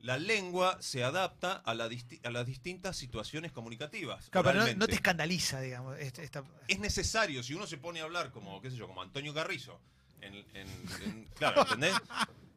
la 0.02 0.18
lengua 0.18 0.78
se 0.82 1.04
adapta 1.04 1.54
a, 1.54 1.74
la 1.74 1.90
disti- 1.90 2.20
a 2.26 2.32
las 2.32 2.46
distintas 2.46 2.96
situaciones 2.96 3.52
comunicativas. 3.52 4.30
Claro, 4.30 4.46
pero 4.52 4.76
no, 4.76 4.88
te 4.88 4.96
escandaliza, 4.96 5.60
digamos. 5.62 5.98
este- 6.00 6.24
esta- 6.24 6.44
es 6.68 6.80
necesario, 6.80 7.44
si 7.44 7.54
uno 7.54 7.68
se 7.68 7.78
pone 7.78 8.00
a 8.00 8.04
hablar 8.04 8.32
como, 8.32 8.62
qué 8.62 8.72
sé 8.72 8.78
yo, 8.78 8.88
como 8.88 9.02
Antonio 9.02 9.34
Carrizo, 9.34 9.80
en, 10.22 10.36
en- 10.36 10.68
en- 11.04 11.28
claro, 11.38 11.62
¿entendés? 11.64 11.96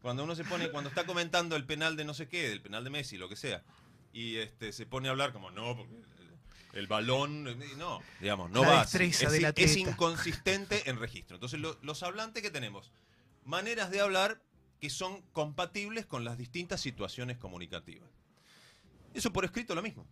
Cuando 0.02 0.24
uno 0.24 0.35
se 0.35 0.44
pone, 0.44 0.68
cuando 0.70 0.88
está 0.88 1.05
comentando 1.05 1.55
el 1.57 1.64
penal 1.64 1.96
de 1.96 2.05
no 2.05 2.14
sé 2.14 2.28
qué, 2.28 2.48
del 2.48 2.61
penal 2.61 2.85
de 2.85 2.90
Messi, 2.90 3.16
lo 3.16 3.28
que 3.28 3.37
sea, 3.37 3.62
y 4.12 4.37
este 4.37 4.72
se 4.72 4.87
pone 4.87 5.09
a 5.09 5.11
hablar 5.12 5.33
como, 5.33 5.50
no, 5.50 5.76
porque 5.76 5.92
el, 6.74 6.87
balón, 6.87 7.44
no, 7.76 8.02
digamos, 8.20 8.50
no 8.50 8.62
La 8.62 8.68
va 8.68 8.81
así. 8.83 9.02
es, 9.05 9.22
es 9.22 9.76
inconsistente 9.76 10.88
en 10.88 10.98
registro. 10.98 11.37
Entonces, 11.37 11.61
lo- 11.61 11.78
los 11.83 12.02
hablantes 12.02 12.42
que 12.42 12.50
tenemos, 12.50 12.90
maneras 13.44 13.90
de 13.90 14.00
hablar 14.00 14.40
que 14.83 14.90
son 14.90 15.23
compatibles 15.33 16.07
con 16.07 16.25
las 16.25 16.37
distintas 16.37 16.81
situaciones 16.81 17.38
comunicativas. 17.38 18.11
Eso 19.14 19.33
por 19.33 19.45
escrito 19.45 19.77
lo 19.77 19.81
mismo. 19.81 20.09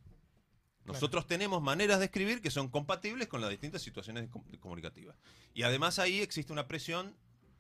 Nosotros 0.85 1.27
tenemos 1.27 1.61
maneras 1.61 1.99
de 1.99 2.05
escribir 2.05 2.41
que 2.41 2.53
son 2.53 2.69
compatibles 2.69 3.27
con 3.27 3.41
las 3.41 3.51
distintas 3.51 3.83
situaciones 3.83 4.29
com- 4.29 4.45
comunicativas. 4.61 5.17
Y 5.55 5.65
además 5.65 5.99
ahí 5.99 6.21
existe 6.21 6.53
una 6.53 6.69
presión, 6.69 7.17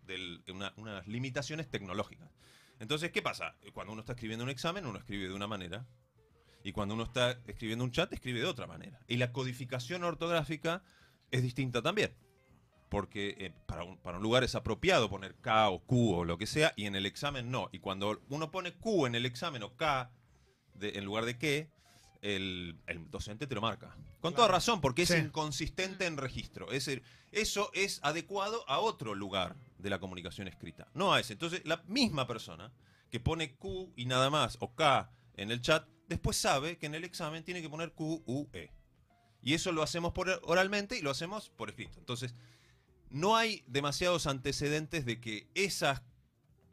de 0.06 0.40
una, 0.52 0.72
unas 0.76 1.04
limitaciones 1.08 1.68
tecnológicas. 1.68 2.30
Entonces, 2.78 3.10
¿qué 3.10 3.22
pasa? 3.22 3.56
Cuando 3.74 3.92
uno 3.92 4.02
está 4.02 4.12
escribiendo 4.12 4.44
un 4.44 4.50
examen, 4.50 4.86
uno 4.86 5.00
escribe 5.00 5.26
de 5.26 5.34
una 5.34 5.48
manera. 5.48 5.88
Y 6.62 6.70
cuando 6.70 6.94
uno 6.94 7.02
está 7.02 7.32
escribiendo 7.48 7.84
un 7.84 7.90
chat, 7.90 8.12
escribe 8.12 8.38
de 8.38 8.46
otra 8.46 8.68
manera. 8.68 9.00
Y 9.08 9.16
la 9.16 9.32
codificación 9.32 10.04
ortográfica 10.04 10.84
es 11.32 11.42
distinta 11.42 11.82
también. 11.82 12.14
Porque 12.90 13.36
eh, 13.38 13.52
para, 13.66 13.84
un, 13.84 13.96
para 13.98 14.18
un 14.18 14.22
lugar 14.22 14.44
es 14.44 14.54
apropiado 14.54 15.08
poner 15.08 15.36
K 15.36 15.70
o 15.70 15.78
Q 15.86 16.14
o 16.16 16.24
lo 16.24 16.36
que 16.36 16.46
sea, 16.46 16.74
y 16.76 16.84
en 16.86 16.94
el 16.96 17.06
examen 17.06 17.50
no. 17.50 17.70
Y 17.72 17.78
cuando 17.78 18.20
uno 18.28 18.50
pone 18.50 18.74
Q 18.74 19.06
en 19.06 19.14
el 19.14 19.24
examen 19.24 19.62
o 19.62 19.76
K 19.76 20.10
de- 20.74 20.98
en 20.98 21.04
lugar 21.04 21.24
de 21.24 21.38
qué, 21.38 21.70
el, 22.20 22.78
el 22.86 23.10
docente 23.10 23.46
te 23.46 23.54
lo 23.54 23.62
marca. 23.62 23.96
Con 24.20 24.34
toda 24.34 24.48
razón, 24.48 24.80
porque 24.82 25.02
es 25.02 25.08
Sí. 25.08 25.16
inconsistente 25.16 26.04
en 26.04 26.18
registro. 26.18 26.66
Es 26.72 26.84
decir, 26.84 27.02
eso 27.32 27.70
es 27.72 28.00
adecuado 28.02 28.68
a 28.68 28.80
otro 28.80 29.14
lugar 29.14 29.56
de 29.78 29.88
la 29.88 29.98
comunicación 30.00 30.46
escrita, 30.48 30.88
no 30.92 31.14
a 31.14 31.20
ese. 31.20 31.32
Entonces, 31.32 31.62
la 31.64 31.82
misma 31.86 32.26
persona 32.26 32.72
que 33.10 33.20
pone 33.20 33.54
Q 33.56 33.92
y 33.96 34.04
nada 34.04 34.28
más, 34.30 34.58
o 34.60 34.74
K 34.74 35.10
en 35.36 35.50
el 35.50 35.62
chat, 35.62 35.88
después 36.08 36.36
sabe 36.36 36.76
que 36.76 36.86
en 36.86 36.94
el 36.94 37.04
examen 37.04 37.44
tiene 37.44 37.62
que 37.62 37.70
poner 37.70 37.92
Q, 37.92 38.22
U, 38.26 38.48
E. 38.52 38.70
Y 39.42 39.54
eso 39.54 39.72
lo 39.72 39.82
hacemos 39.82 40.12
por 40.12 40.28
oralmente 40.42 40.98
y 40.98 41.02
lo 41.02 41.10
hacemos 41.10 41.48
por 41.48 41.70
escrito. 41.70 41.98
Entonces, 41.98 42.34
no 43.10 43.36
hay 43.36 43.64
demasiados 43.66 44.26
antecedentes 44.26 45.04
de 45.04 45.20
que 45.20 45.48
esas 45.54 46.02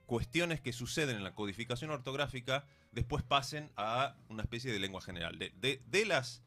cuestiones 0.05 0.61
que 0.61 0.71
suceden 0.71 1.17
en 1.17 1.23
la 1.23 1.35
codificación 1.35 1.91
ortográfica 1.91 2.65
después 2.91 3.23
pasen 3.23 3.71
a 3.75 4.15
una 4.29 4.43
especie 4.43 4.71
de 4.71 4.79
lengua 4.79 5.01
general. 5.01 5.37
De, 5.37 5.49
de- 5.59 5.81
de 5.87 6.05
las 6.05 6.43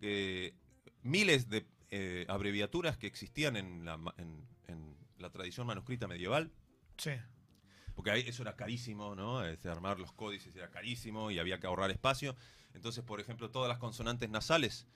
eh, 0.00 0.54
miles 1.02 1.48
de 1.48 1.66
eh, 1.90 2.24
abreviaturas 2.28 2.96
que 2.96 3.06
existían 3.06 3.56
en 3.56 3.84
la, 3.84 3.98
en- 4.16 4.46
en 4.68 4.96
la 5.18 5.30
tradición 5.30 5.66
manuscrita 5.66 6.08
medieval, 6.08 6.50
Sí. 6.96 7.10
porque 7.94 8.10
ahí 8.10 8.24
eso 8.26 8.42
era 8.42 8.56
carísimo, 8.56 9.14
¿no? 9.14 9.44
Este, 9.44 9.68
armar 9.68 9.98
los 10.00 10.12
códices 10.12 10.56
era 10.56 10.70
carísimo 10.70 11.30
y 11.30 11.38
había 11.38 11.60
que 11.60 11.66
ahorrar 11.66 11.90
espacio. 11.90 12.34
Entonces, 12.74 13.04
por 13.04 13.20
ejemplo, 13.20 13.50
todas 13.50 13.68
las 13.68 13.78
consonantes 13.78 14.30
nasales, 14.30 14.86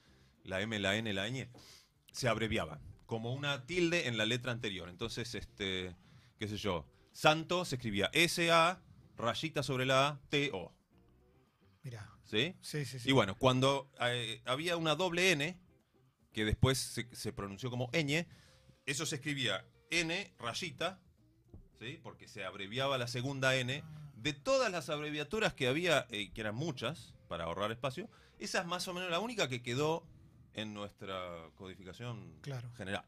la 0.45 0.61
M, 0.63 0.79
la 0.79 0.97
N, 0.97 1.13
la 1.13 1.29
ñ, 1.29 1.49
se 2.13 2.29
abreviaban 2.29 2.81
como 3.07 3.33
una 3.33 3.67
tilde 3.67 4.09
en 4.09 4.17
la 4.19 4.27
letra 4.27 4.53
anterior. 4.53 4.89
Entonces, 4.89 5.35
este, 5.35 5.97
qué 6.39 6.49
sé 6.49 6.57
yo, 6.57 6.87
santo 7.13 7.65
se 7.65 7.77
escribía 7.77 8.11
S-A, 8.13 8.83
rayita 9.17 9.63
sobre 9.63 9.87
la 9.87 10.09
A, 10.09 10.21
T-O. 10.29 10.73
Mira. 11.83 12.13
¿Sí? 12.25 12.57
Sí, 12.61 12.85
sí, 12.85 12.99
sí. 12.99 13.09
Y 13.09 13.13
bueno, 13.13 13.37
cuando 13.39 13.91
eh, 14.01 14.43
había 14.45 14.77
una 14.77 14.97
doble 14.97 15.31
N, 15.31 15.59
que 16.33 16.45
después 16.45 16.77
se, 16.77 17.09
se 17.15 17.33
pronunció 17.33 17.71
como 17.71 17.89
ñ, 17.93 18.27
eso 18.85 19.07
se 19.07 19.17
escribía 19.17 19.65
N, 19.91 20.35
rayita, 20.39 21.01
¿sí? 21.79 22.01
porque 22.03 22.29
se 22.29 22.45
abreviaba 22.45 22.99
la 22.99 23.07
segunda 23.07 23.55
N. 23.57 23.83
De 24.17 24.33
todas 24.33 24.73
las 24.73 24.89
abreviaturas 24.89 25.55
que 25.55 25.69
había, 25.69 26.07
eh, 26.11 26.33
que 26.33 26.41
eran 26.41 26.57
muchas, 26.57 27.15
para 27.29 27.45
ahorrar 27.45 27.71
espacio, 27.71 28.11
esa 28.39 28.61
es 28.61 28.67
más 28.67 28.87
o 28.89 28.95
menos 28.95 29.11
la 29.11 29.21
única 29.21 29.49
que 29.49 29.63
quedó 29.63 30.07
en 30.57 30.75
nuestra 30.75 31.49
codificación 31.55 32.39
Claro. 32.43 32.69
general. 32.77 33.05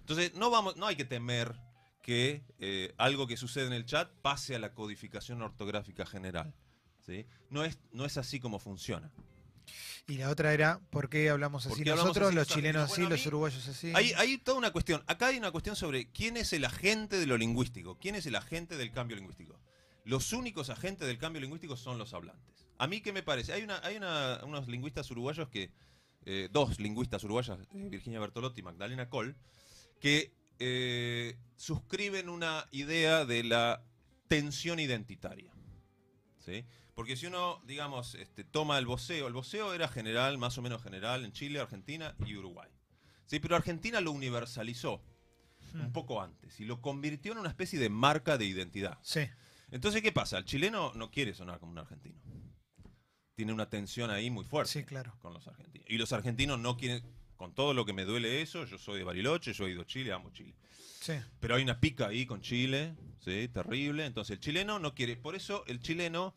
Entonces, 0.00 0.34
no, 0.34 0.50
vamos, 0.50 0.76
no 0.76 0.86
hay 0.86 0.96
que 0.96 1.04
temer 1.04 1.54
que 2.02 2.42
eh, 2.58 2.94
algo 2.98 3.26
que 3.26 3.36
sucede 3.36 3.66
en 3.66 3.72
el 3.72 3.84
chat 3.84 4.10
pase 4.22 4.54
a 4.56 4.58
la 4.58 4.72
codificación 4.74 5.42
ortográfica 5.42 6.06
general. 6.06 6.54
¿sí? 7.04 7.26
No, 7.50 7.64
es, 7.64 7.78
no 7.92 8.04
es 8.04 8.16
así 8.16 8.40
como 8.40 8.58
funciona. 8.58 9.12
Y 10.08 10.18
la 10.18 10.30
otra 10.30 10.52
era, 10.52 10.80
¿por 10.90 11.08
qué 11.08 11.30
hablamos 11.30 11.64
¿Por 11.64 11.72
así 11.74 11.84
qué 11.84 11.90
hablamos 11.90 12.08
nosotros, 12.08 12.28
así 12.28 12.34
los 12.36 12.48
chilenos 12.48 12.90
así, 12.90 13.02
los 13.06 13.24
uruguayos 13.26 13.68
así? 13.68 13.92
Hay, 13.94 14.12
hay 14.14 14.38
toda 14.38 14.58
una 14.58 14.72
cuestión. 14.72 15.02
Acá 15.06 15.28
hay 15.28 15.38
una 15.38 15.52
cuestión 15.52 15.76
sobre 15.76 16.10
quién 16.10 16.36
es 16.36 16.52
el 16.52 16.64
agente 16.64 17.18
de 17.18 17.26
lo 17.26 17.36
lingüístico. 17.38 17.96
¿Quién 18.00 18.16
es 18.16 18.26
el 18.26 18.34
agente 18.34 18.76
del 18.76 18.90
cambio 18.90 19.16
lingüístico? 19.16 19.60
Los 20.04 20.32
únicos 20.32 20.68
agentes 20.70 21.06
del 21.06 21.18
cambio 21.18 21.40
lingüístico 21.40 21.76
son 21.76 21.98
los 21.98 22.12
hablantes. 22.14 22.66
A 22.78 22.88
mí, 22.88 23.00
¿qué 23.00 23.12
me 23.12 23.22
parece? 23.22 23.52
Hay, 23.52 23.62
una, 23.62 23.78
hay 23.84 23.96
una- 23.96 24.40
unos 24.44 24.66
lingüistas 24.66 25.08
uruguayos 25.12 25.48
que. 25.48 25.70
Eh, 26.24 26.48
dos 26.52 26.78
lingüistas 26.80 27.24
uruguayas, 27.24 27.58
eh, 27.60 27.88
Virginia 27.88 28.20
Bertolotti 28.20 28.60
y 28.60 28.62
Magdalena 28.64 29.08
Kohl, 29.08 29.36
que 30.00 30.34
eh, 30.58 31.36
suscriben 31.56 32.28
una 32.28 32.66
idea 32.70 33.24
de 33.24 33.44
la 33.44 33.82
tensión 34.28 34.80
identitaria. 34.80 35.52
¿sí? 36.38 36.64
Porque 36.94 37.16
si 37.16 37.26
uno, 37.26 37.60
digamos, 37.66 38.14
este, 38.14 38.44
toma 38.44 38.78
el 38.78 38.86
voceo, 38.86 39.26
el 39.26 39.32
voceo 39.32 39.74
era 39.74 39.88
general, 39.88 40.38
más 40.38 40.58
o 40.58 40.62
menos 40.62 40.82
general 40.82 41.24
en 41.24 41.32
Chile, 41.32 41.60
Argentina 41.60 42.14
y 42.26 42.36
Uruguay. 42.36 42.68
Sí, 43.26 43.40
pero 43.40 43.56
Argentina 43.56 44.00
lo 44.00 44.12
universalizó 44.12 45.02
Hmm. 45.72 45.80
un 45.80 45.92
poco 45.92 46.20
antes 46.20 46.60
y 46.60 46.64
lo 46.64 46.80
convirtió 46.80 47.32
en 47.32 47.38
una 47.38 47.48
especie 47.48 47.78
de 47.78 47.88
marca 47.88 48.36
de 48.36 48.44
identidad. 48.44 48.98
Sí. 49.02 49.20
Entonces, 49.70 50.02
¿qué 50.02 50.12
pasa? 50.12 50.38
El 50.38 50.44
chileno 50.44 50.92
no 50.94 51.10
quiere 51.10 51.32
sonar 51.34 51.58
como 51.60 51.72
un 51.72 51.78
argentino. 51.78 52.20
Tiene 53.42 53.52
una 53.54 53.68
tensión 53.68 54.08
ahí 54.10 54.30
muy 54.30 54.44
fuerte 54.44 54.70
Sí, 54.70 54.84
claro. 54.84 55.12
con 55.20 55.34
los 55.34 55.44
argentinos. 55.48 55.84
Y 55.90 55.98
los 55.98 56.12
argentinos 56.12 56.60
no 56.60 56.76
quieren, 56.76 57.02
con 57.36 57.52
todo 57.52 57.74
lo 57.74 57.84
que 57.84 57.92
me 57.92 58.04
duele 58.04 58.40
eso, 58.40 58.64
yo 58.66 58.78
soy 58.78 58.98
de 58.98 59.04
Bariloche, 59.04 59.52
yo 59.52 59.66
he 59.66 59.72
ido 59.72 59.82
a 59.82 59.84
Chile, 59.84 60.12
amo 60.12 60.30
Chile. 60.30 60.54
Sí. 61.00 61.14
Pero 61.40 61.56
hay 61.56 61.64
una 61.64 61.80
pica 61.80 62.06
ahí 62.06 62.24
con 62.24 62.40
Chile, 62.40 62.94
¿sí? 63.18 63.48
terrible. 63.48 64.06
Entonces 64.06 64.34
el 64.34 64.38
chileno 64.38 64.78
no 64.78 64.94
quiere. 64.94 65.16
Por 65.16 65.34
eso 65.34 65.64
el 65.66 65.80
chileno 65.80 66.36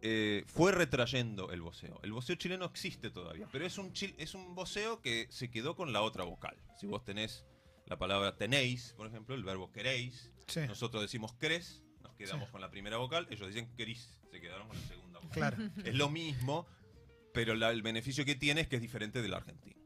eh, 0.00 0.44
fue 0.46 0.72
retrayendo 0.72 1.52
el 1.52 1.60
voceo. 1.60 2.00
El 2.02 2.12
voceo 2.12 2.36
chileno 2.36 2.64
existe 2.64 3.10
todavía, 3.10 3.46
pero 3.52 3.66
es 3.66 3.76
un, 3.76 3.92
chil- 3.92 4.14
es 4.16 4.32
un 4.32 4.54
voceo 4.54 5.02
que 5.02 5.26
se 5.28 5.50
quedó 5.50 5.76
con 5.76 5.92
la 5.92 6.00
otra 6.00 6.24
vocal. 6.24 6.56
Si 6.80 6.86
vos 6.86 7.04
tenés 7.04 7.44
la 7.84 7.98
palabra 7.98 8.36
tenéis, 8.38 8.94
por 8.96 9.06
ejemplo, 9.06 9.34
el 9.34 9.44
verbo 9.44 9.70
queréis, 9.70 10.32
Sí. 10.46 10.60
nosotros 10.66 11.02
decimos 11.02 11.34
cres, 11.38 11.82
nos 12.02 12.14
quedamos 12.14 12.46
Sí. 12.46 12.52
con 12.52 12.62
la 12.62 12.70
primera 12.70 12.96
vocal, 12.96 13.26
ellos 13.30 13.48
dicen 13.48 13.68
querís, 13.76 14.14
se 14.30 14.40
quedaron 14.40 14.66
con 14.68 14.76
la 14.78 14.82
segunda 14.86 15.07
Claro. 15.32 15.56
Es 15.84 15.94
lo 15.94 16.08
mismo, 16.10 16.66
pero 17.32 17.54
la- 17.54 17.70
el 17.70 17.82
beneficio 17.82 18.24
que 18.24 18.34
tiene 18.34 18.62
es 18.62 18.68
que 18.68 18.76
es 18.76 18.82
diferente 18.82 19.22
del 19.22 19.34
argentino. 19.34 19.76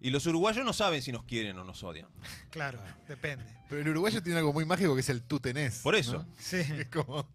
Y 0.00 0.10
los 0.10 0.26
uruguayos 0.26 0.64
no 0.64 0.72
saben 0.72 1.02
si 1.02 1.10
nos 1.10 1.24
quieren 1.24 1.58
o 1.58 1.64
nos 1.64 1.82
odian. 1.82 2.08
Claro, 2.50 2.80
depende. 3.08 3.44
Pero 3.68 3.80
el 3.82 3.88
uruguayo 3.88 4.22
tiene 4.22 4.38
algo 4.38 4.52
muy 4.52 4.64
mágico 4.64 4.94
que 4.94 5.00
es 5.00 5.08
el 5.08 5.22
tú 5.22 5.40
tenés. 5.40 5.80
Por 5.80 5.96
eso. 5.96 6.18
¿no? 6.18 6.26
Sí. 6.38 6.56
Es 6.78 6.86
como. 6.88 7.28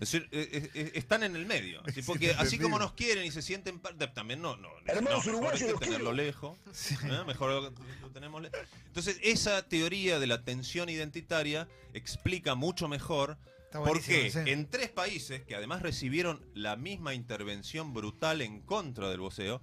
Es 0.00 0.12
decir, 0.12 0.28
eh, 0.30 0.48
eh, 0.52 0.70
eh, 0.74 0.90
están 0.94 1.24
en 1.24 1.34
el 1.34 1.44
medio. 1.44 1.82
Así, 1.84 2.02
porque 2.02 2.30
así 2.30 2.56
como 2.56 2.78
nos 2.78 2.92
quieren 2.92 3.24
y 3.24 3.32
se 3.32 3.42
sienten 3.42 3.80
parte, 3.80 4.06
también 4.06 4.40
no, 4.40 4.56
no, 4.56 4.68
no, 4.86 5.02
mejor 5.02 5.26
uruguayos, 5.28 5.60
hay 5.62 5.74
que 5.74 5.86
tenerlo 5.86 6.12
quiero. 6.12 6.12
lejos. 6.12 6.56
Sí. 6.72 6.94
¿eh? 7.02 7.24
Mejor 7.26 7.50
lo, 7.50 7.60
lo 8.02 8.10
tenemos 8.12 8.40
le- 8.42 8.52
Entonces, 8.86 9.18
esa 9.24 9.68
teoría 9.68 10.20
de 10.20 10.28
la 10.28 10.44
tensión 10.44 10.88
identitaria 10.88 11.66
explica 11.94 12.54
mucho 12.54 12.86
mejor 12.86 13.38
Está 13.68 13.80
por 13.80 13.88
buenísimo, 13.88 14.16
qué 14.16 14.30
sí. 14.30 14.38
en 14.46 14.70
tres 14.70 14.88
países 14.88 15.42
que 15.42 15.54
además 15.54 15.82
recibieron 15.82 16.40
la 16.54 16.76
misma 16.76 17.12
intervención 17.12 17.92
brutal 17.92 18.40
en 18.40 18.62
contra 18.62 19.10
del 19.10 19.20
voceo, 19.20 19.60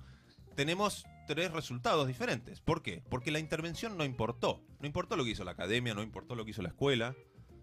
tenemos 0.56 1.08
tres 1.26 1.52
resultados 1.52 2.06
diferentes. 2.06 2.62
¿Por 2.62 2.84
qué? 2.84 3.02
Porque 3.10 3.32
la 3.32 3.40
intervención 3.40 3.98
no 3.98 4.06
importó. 4.06 4.64
No 4.80 4.86
importó 4.86 5.16
lo 5.16 5.24
que 5.24 5.32
hizo 5.32 5.44
la 5.44 5.52
academia, 5.52 5.96
no 5.96 6.04
importó 6.04 6.36
lo 6.36 6.46
que 6.46 6.52
hizo 6.52 6.62
la 6.62 6.70
escuela. 6.70 7.16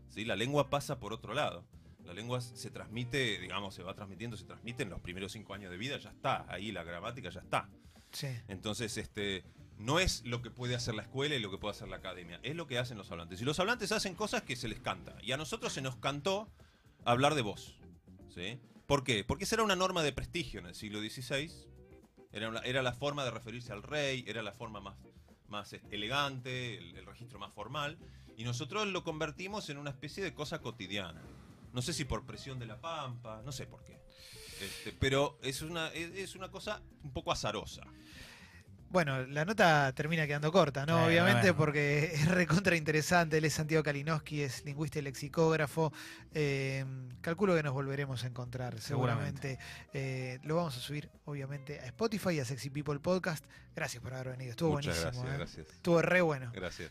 ¿sí? 0.08 0.24
La 0.24 0.34
lengua 0.34 0.68
pasa 0.68 0.98
por 0.98 1.12
otro 1.12 1.32
lado. 1.32 1.64
La 2.04 2.12
lengua 2.12 2.40
se 2.40 2.70
transmite, 2.72 3.38
digamos, 3.38 3.76
se 3.76 3.84
va 3.84 3.94
transmitiendo, 3.94 4.36
se 4.36 4.44
transmite 4.44 4.82
en 4.82 4.90
los 4.90 5.00
primeros 5.00 5.30
cinco 5.30 5.54
años 5.54 5.70
de 5.70 5.76
vida, 5.76 5.96
ya 5.98 6.10
está. 6.10 6.44
Ahí 6.48 6.72
la 6.72 6.82
gramática 6.82 7.30
ya 7.30 7.40
está. 7.40 7.68
Sí. 8.10 8.26
Entonces, 8.48 8.96
este, 8.96 9.44
no 9.82 9.98
es 9.98 10.24
lo 10.24 10.42
que 10.42 10.50
puede 10.50 10.74
hacer 10.74 10.94
la 10.94 11.02
escuela 11.02 11.34
y 11.34 11.40
lo 11.40 11.50
que 11.50 11.58
puede 11.58 11.72
hacer 11.72 11.88
la 11.88 11.96
academia, 11.96 12.38
es 12.42 12.54
lo 12.54 12.66
que 12.66 12.78
hacen 12.78 12.96
los 12.96 13.10
hablantes. 13.10 13.40
Y 13.40 13.44
los 13.44 13.58
hablantes 13.58 13.90
hacen 13.92 14.14
cosas 14.14 14.42
que 14.42 14.56
se 14.56 14.68
les 14.68 14.80
canta. 14.80 15.16
Y 15.22 15.32
a 15.32 15.36
nosotros 15.36 15.72
se 15.72 15.82
nos 15.82 15.96
cantó 15.96 16.48
hablar 17.04 17.34
de 17.34 17.42
voz. 17.42 17.76
¿sí? 18.32 18.60
¿Por 18.86 19.02
qué? 19.02 19.24
Porque 19.24 19.44
esa 19.44 19.56
era 19.56 19.64
una 19.64 19.76
norma 19.76 20.02
de 20.02 20.12
prestigio 20.12 20.60
en 20.60 20.66
el 20.66 20.74
siglo 20.74 21.00
XVI. 21.00 21.50
Era, 22.32 22.82
la 22.82 22.92
forma 22.92 23.24
de 23.24 23.30
referirse 23.30 23.72
al 23.72 23.82
rey, 23.82 24.24
era 24.26 24.42
la 24.42 24.52
forma 24.52 24.80
más, 24.80 24.96
más 25.48 25.74
elegante, 25.90 26.78
el, 26.78 27.04
registro 27.04 27.38
más 27.38 27.52
formal. 27.52 27.98
Y 28.36 28.44
nosotros 28.44 28.86
lo 28.86 29.04
convertimos 29.04 29.68
en 29.68 29.78
una 29.78 29.90
especie 29.90 30.22
de 30.22 30.32
cosa 30.32 30.60
cotidiana. 30.60 31.20
No 31.72 31.82
sé 31.82 31.92
si 31.92 32.04
por 32.04 32.24
presión 32.24 32.58
de 32.58 32.66
la 32.66 32.80
pampa, 32.80 33.42
no 33.44 33.52
sé 33.52 33.66
por 33.66 33.82
qué. 33.84 34.00
Este, 34.60 34.92
pero 34.92 35.38
es 35.42 35.60
una, 35.60 35.88
es 35.88 36.36
una 36.36 36.50
cosa 36.50 36.80
un 37.02 37.12
poco 37.12 37.32
azarosa. 37.32 37.82
Bueno, 38.92 39.26
la 39.26 39.46
nota 39.46 39.90
termina 39.94 40.26
quedando 40.26 40.52
corta, 40.52 40.84
¿no? 40.84 41.06
Obviamente, 41.06 41.50
bueno. 41.50 41.56
porque 41.56 42.04
es 42.14 42.28
recontra 42.28 42.76
interesante. 42.76 43.38
Él 43.38 43.44
es 43.46 43.54
Santiago 43.54 43.82
Kalinowski, 43.82 44.42
es 44.42 44.66
lingüista 44.66 44.98
y 44.98 45.02
lexicógrafo. 45.02 45.92
Eh, 46.34 46.84
calculo 47.22 47.56
que 47.56 47.62
nos 47.62 47.72
volveremos 47.72 48.22
a 48.24 48.26
encontrar, 48.26 48.78
seguramente. 48.80 49.58
Eh, 49.94 50.38
lo 50.42 50.56
vamos 50.56 50.76
a 50.76 50.80
subir, 50.80 51.08
obviamente, 51.24 51.80
a 51.80 51.86
Spotify 51.86 52.32
y 52.34 52.40
a 52.40 52.44
Sexy 52.44 52.68
People 52.68 53.00
Podcast. 53.00 53.46
Gracias 53.74 54.02
por 54.02 54.12
haber 54.12 54.32
venido. 54.32 54.50
Estuvo 54.50 54.72
Muchas 54.72 55.02
buenísimo. 55.02 55.24
gracias, 55.24 55.34
¿eh? 55.34 55.38
gracias. 55.38 55.76
Estuvo 55.76 56.02
re 56.02 56.20
bueno. 56.20 56.52
Gracias. 56.54 56.90